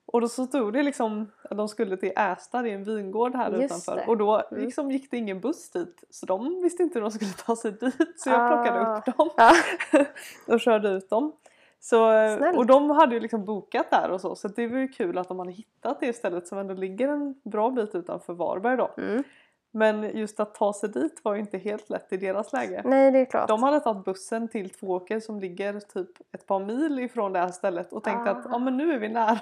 Och 0.06 0.22
då 0.22 0.28
så 0.28 0.46
stod 0.46 0.74
det 0.74 0.84
liksom 0.84 1.32
att 1.44 1.58
de 1.58 1.68
skulle 1.68 1.98
till 1.98 2.12
Ästa, 2.16 2.62
det 2.62 2.70
är 2.70 2.74
en 2.76 2.84
vingård 2.84 3.36
här 3.36 3.52
Just 3.52 3.64
utanför. 3.64 3.96
det. 3.96 4.06
Och 4.08 4.18
då 4.18 4.44
Mm. 4.52 4.64
liksom 4.64 4.92
gick 4.92 5.12
det 5.12 5.18
ingen 5.18 5.40
buss 5.40 5.72
dit 5.72 6.04
så 6.10 6.26
de 6.26 6.62
visste 6.62 6.84
inte 6.84 6.94
hur 7.00 7.02
de 7.02 7.12
skulle 7.12 7.32
ta 7.32 7.56
sig 7.56 7.72
dit. 7.72 8.14
Så 8.22 8.30
jag 8.30 8.50
plockade 8.50 8.80
Ah. 8.88 8.98
upp 8.98 9.18
dem 9.18 9.30
Ja. 9.38 9.52
och 10.54 10.60
körde 10.60 10.90
ut 10.90 11.10
dem. 11.10 11.34
Så, 11.82 12.12
Snällt. 12.38 12.58
och 12.58 12.66
de 12.66 12.90
hade 12.90 13.16
ju 13.16 13.22
liksom 13.22 13.46
bokat 13.46 13.92
där 13.92 14.12
och 14.12 14.22
så 14.22 14.36
så 14.36 14.48
det 14.48 14.68
var 14.68 14.78
ju 14.78 14.88
kul 14.88 15.18
att 15.18 15.28
de 15.28 15.40
hade 15.40 15.52
hittat 15.52 16.00
det 16.00 16.14
stället 16.14 16.48
som 16.48 16.58
ändå 16.58 16.74
ligger 16.74 17.08
en 17.08 17.36
bra 17.44 17.70
bit 17.70 17.96
utanför 17.96 18.34
Varberg 18.34 18.78
då. 18.78 18.92
Mm. 18.98 19.24
Men 19.72 20.18
just 20.18 20.40
att 20.40 20.56
ta 20.56 20.74
sig 20.74 20.90
dit 20.90 21.22
var 21.24 21.34
ju 21.34 21.40
inte 21.40 21.58
helt 21.58 21.90
lätt 21.90 22.14
i 22.14 22.18
deras 22.18 22.54
läge. 22.54 22.82
Nej, 22.86 23.12
det 23.12 23.20
är 23.20 23.26
klart. 23.26 23.48
De 23.48 23.64
hade 23.64 23.80
tagit 23.80 24.06
bussen 24.06 24.48
till 24.48 24.70
Tvååker 24.70 25.20
som 25.20 25.40
ligger 25.40 25.80
typ 25.80 26.10
ett 26.32 26.46
par 26.48 26.60
mil 26.60 27.00
ifrån 27.00 27.34
det 27.34 27.40
här 27.40 27.48
stället 27.48 27.94
och 27.94 28.04
tänkte 28.04 28.32
att 28.32 28.46
Ah. 28.46 28.50
ja 28.52 28.58
men 28.58 28.78
nu 28.78 28.94
är 28.94 29.00
vi 29.00 29.10
nära. 29.10 29.40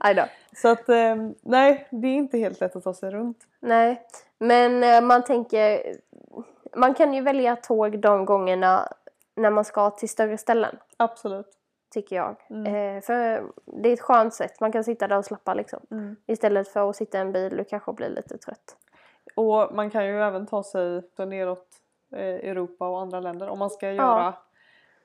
Ja, 0.00 0.14
då. 0.14 0.22
Så 0.56 0.68
att 0.68 0.88
eh, 0.88 1.16
nej, 1.42 1.88
det 1.90 2.08
är 2.08 2.14
inte 2.14 2.38
helt 2.38 2.60
lätt 2.60 2.76
att 2.76 2.84
ta 2.84 2.94
sig 2.94 3.10
runt. 3.10 3.38
Nej, 3.60 4.02
men 4.38 4.82
eh, 4.82 5.00
man 5.00 5.24
tänker... 5.24 5.80
Man 6.76 6.94
kan 6.94 7.14
ju 7.14 7.20
välja 7.20 7.56
tåg 7.56 8.00
de 8.00 8.24
gångerna 8.24 8.88
när 9.38 9.50
man 9.50 9.64
ska 9.64 9.90
till 9.90 10.08
större 10.08 10.38
ställen, 10.38 10.78
Absolut. 10.96 11.46
tycker 11.90 12.16
jag. 12.16 12.36
Mm. 12.50 12.66
Eh, 12.96 13.02
för 13.02 13.44
det 13.82 13.88
är 13.88 13.92
ett 13.92 14.00
skönt 14.00 14.34
sätt, 14.34 14.60
man 14.60 14.72
kan 14.72 14.84
sitta 14.84 15.08
där 15.08 15.18
och 15.18 15.24
slappa 15.24 15.54
liksom. 15.54 15.80
Mm. 15.90 16.16
Istället 16.26 16.68
för 16.68 16.90
att 16.90 16.96
sitta 16.96 17.18
i 17.18 17.20
en 17.20 17.32
bil 17.32 17.60
och 17.60 17.68
kanske 17.68 17.92
bli 17.92 18.08
lite 18.08 18.38
trött. 18.38 18.76
Och 19.34 19.74
man 19.74 19.90
kan 19.90 20.06
ju 20.06 20.22
även 20.22 20.46
ta 20.46 20.62
sig 20.62 21.02
neråt 21.18 21.66
eh, 22.12 22.20
Europa 22.20 22.88
och 22.88 23.00
andra 23.00 23.20
länder 23.20 23.48
om 23.48 23.58
man 23.58 23.70
ska 23.70 23.92
göra 23.92 24.34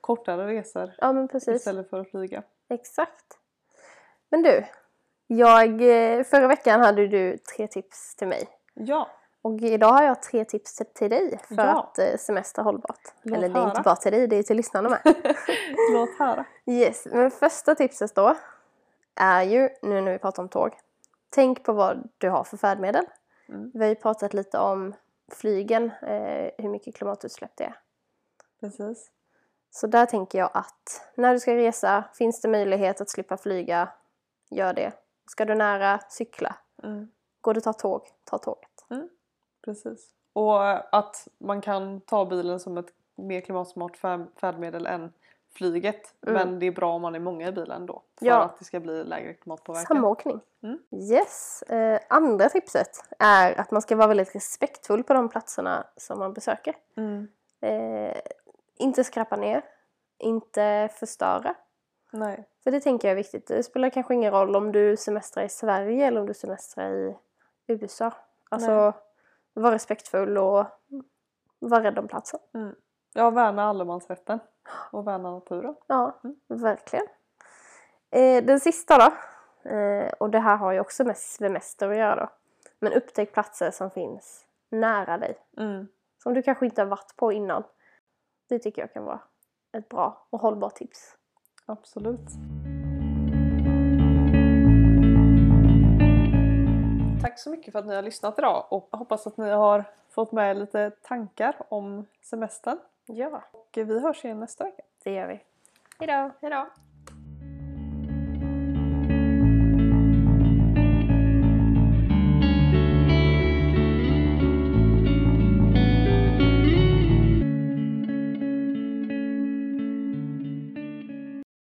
kortare 0.02 0.48
resor 0.48 0.92
Ja, 0.98 1.14
men 1.14 1.28
precis. 1.28 1.56
istället 1.56 1.90
för 1.90 2.00
att 2.00 2.10
flyga. 2.10 2.44
Exakt. 2.70 3.40
Men 4.30 4.42
du, 4.42 4.66
jag, 5.28 5.70
eh, 5.82 6.24
förra 6.24 6.48
veckan 6.48 6.82
hade 6.82 7.08
du 7.08 7.38
tre 7.38 7.68
tips 7.68 8.16
till 8.16 8.28
mig. 8.28 8.48
Ja, 8.74 9.10
Och 9.44 9.62
idag 9.62 9.92
har 9.94 10.04
jag 10.04 10.22
tre 10.22 10.46
tips 10.46 10.82
till, 10.96 11.10
dig 11.10 11.40
för 11.48 11.56
Ja. 11.56 11.80
att 11.80 12.00
eh, 12.00 12.18
semester 12.18 12.64
hållbart. 12.64 13.14
Låt 13.22 13.38
Eller 13.38 13.50
det 13.50 13.54
är 13.56 13.60
höra. 13.60 13.70
inte 13.70 13.82
bara 13.82 13.96
till 13.96 14.12
dig, 14.12 14.28
det 14.28 14.36
är 14.36 14.44
till 14.44 14.58
lyssnarna 14.58 14.90
med. 14.90 15.02
låt 15.94 16.20
höra. 16.20 16.46
yes, 16.66 17.08
men 17.12 17.32
första 17.32 17.76
tipset 17.76 18.16
då 18.16 18.36
är 19.16 19.42
ju, 19.42 19.70
nu 19.82 20.02
när 20.02 20.12
vi 20.12 20.20
pratar 20.20 20.44
om 20.44 20.50
tåg, 20.50 20.78
tänk 21.30 21.64
på 21.64 21.74
vad 21.74 22.10
du 22.18 22.30
har 22.30 22.44
för 22.44 22.58
färdmedel. 22.58 23.06
Mm. 23.50 23.72
Vi 23.74 23.80
har 23.80 23.88
ju 23.88 23.96
pratat 23.96 24.34
lite 24.34 24.60
om 24.60 24.94
flygen, 25.32 25.92
eh, 26.02 26.50
hur 26.58 26.70
mycket 26.70 26.96
klimatutsläpp 26.96 27.52
det 27.56 27.64
är. 27.64 27.76
Precis. 28.60 29.12
Så 29.72 29.88
där 29.88 30.06
tänker 30.06 30.40
jag 30.40 30.50
att 30.54 31.12
när 31.16 31.34
du 31.34 31.40
ska 31.40 31.56
resa, 31.56 32.04
finns 32.14 32.42
det 32.42 32.48
möjlighet 32.48 33.02
att 33.02 33.10
slippa 33.10 33.38
flyga, 33.38 33.90
gör 34.50 34.74
det. 34.74 34.92
Ska 35.28 35.46
du 35.46 35.56
nära, 35.56 36.00
cykla. 36.10 36.56
Mm. 36.84 37.08
Går 37.42 37.58
att 37.58 37.64
ta 37.64 37.74
tåg, 37.74 38.02
ta 38.24 38.38
tåget. 38.38 38.70
Precis. 39.66 40.08
Och 40.34 40.96
att 40.96 41.28
man 41.38 41.62
kan 41.62 42.02
ta 42.02 42.26
bilen 42.26 42.60
som 42.60 42.78
ett 42.78 42.94
mer 43.16 43.42
klimatsmart 43.42 43.98
fär- 43.98 44.28
färdmedel 44.40 44.86
än 44.86 45.14
flyget. 45.54 46.14
Mm. 46.28 46.34
Men 46.34 46.60
det 46.60 46.66
är 46.66 46.72
bra 46.72 46.94
om 46.94 47.02
man 47.02 47.16
är 47.16 47.20
många 47.20 47.48
i 47.48 47.52
bilen 47.52 47.86
då. 47.86 48.02
För 48.20 48.26
Ja. 48.26 48.44
att 48.44 48.60
det 48.60 48.66
ska 48.66 48.80
bli 48.80 49.04
lägre 49.04 49.34
klimatpåverkan. 49.34 49.96
Samåkning. 49.96 50.40
Mm. 50.64 50.80
Yes. 50.92 51.62
Eh, 51.62 52.00
andra 52.10 52.50
tipset 52.50 52.90
är 53.20 53.60
att 53.60 53.72
man 53.72 53.82
ska 53.82 53.96
vara 53.96 54.08
väldigt 54.08 54.36
respektfull 54.36 55.04
på 55.04 55.14
de 55.14 55.30
platserna 55.30 55.88
som 55.98 56.20
man 56.20 56.34
besöker. 56.34 56.76
Mm. 56.96 57.28
Eh, 57.62 58.18
inte 58.78 59.04
skrapa 59.04 59.36
ner, 59.36 59.62
inte 60.18 60.90
förstöra. 60.94 61.56
Nej. 62.12 62.48
För 62.64 62.72
det 62.72 62.80
tänker 62.82 63.08
jag 63.08 63.12
är 63.12 63.16
viktigt. 63.16 63.48
Det 63.48 63.64
spelar 63.64 63.90
kanske 63.90 64.14
ingen 64.14 64.32
roll 64.32 64.56
om 64.56 64.72
du 64.72 64.98
semestrar 64.98 65.44
i 65.44 65.50
Sverige 65.50 66.08
eller 66.08 66.20
om 66.22 66.28
du 66.28 66.34
semestrar 66.34 66.92
i 66.92 67.16
USA. 67.68 68.12
Alltså, 68.50 68.94
var 69.54 69.72
respektfull 69.72 70.38
och 70.38 70.66
var 71.60 71.82
rädd 71.82 72.00
om 72.00 72.08
platsen. 72.08 72.40
Ja, 73.14 73.30
värna 73.30 73.64
allemansrätten. 73.64 74.40
Och 74.92 75.08
värna 75.08 75.32
naturen. 75.32 75.76
Ja, 75.88 76.20
Mm. 76.24 76.36
verkligen. 76.48 77.06
Eh, 78.12 78.44
den 78.44 78.60
sista 78.60 78.98
då, 78.98 79.12
eh, 79.70 80.12
och 80.20 80.30
det 80.30 80.40
här 80.40 80.58
har 80.58 80.72
ju 80.72 80.80
också 80.80 81.04
med 81.04 81.18
semester 81.18 81.90
att 81.90 81.98
göra 81.98 82.16
då. 82.16 82.30
Men 82.80 82.94
upptäck 82.94 83.34
platser 83.34 83.72
som 83.72 83.92
finns 83.92 84.46
nära 84.70 85.18
dig. 85.18 85.38
Mm. 85.58 85.88
Som 86.24 86.34
du 86.34 86.42
kanske 86.44 86.66
inte 86.66 86.82
har 86.82 86.88
varit 86.88 87.16
på 87.16 87.32
innan. 87.32 87.64
Det 88.50 88.60
tycker 88.60 88.82
jag 88.82 88.94
kan 88.94 89.04
vara 89.06 89.20
ett 89.78 89.90
bra 89.90 90.28
och 90.30 90.40
hållbart 90.40 90.76
tips. 90.76 91.18
Absolut. 91.66 92.30
Tack 97.24 97.40
så 97.40 97.50
mycket 97.50 97.72
för 97.72 97.80
att 97.80 97.86
ni 97.86 97.96
har 97.96 98.02
lyssnat 98.02 98.40
idag 98.40 98.66
och 98.70 98.90
hoppas 98.92 99.28
att 99.28 99.38
ni 99.38 99.50
har 99.50 99.84
fått 100.10 100.32
med 100.32 100.58
lite 100.58 100.92
tankar 101.02 101.56
om 101.70 102.06
semestern. 102.22 102.78
Ja, 103.06 103.42
Och 103.52 103.70
vi 103.74 104.00
hörs 104.00 104.26
igen 104.26 104.40
nästa 104.40 104.64
vecka. 104.64 104.84
det 105.04 105.14
gör 105.14 105.28
vi. 105.28 105.40
Hejdå! 106.00 106.32
Hejdå! 106.42 106.68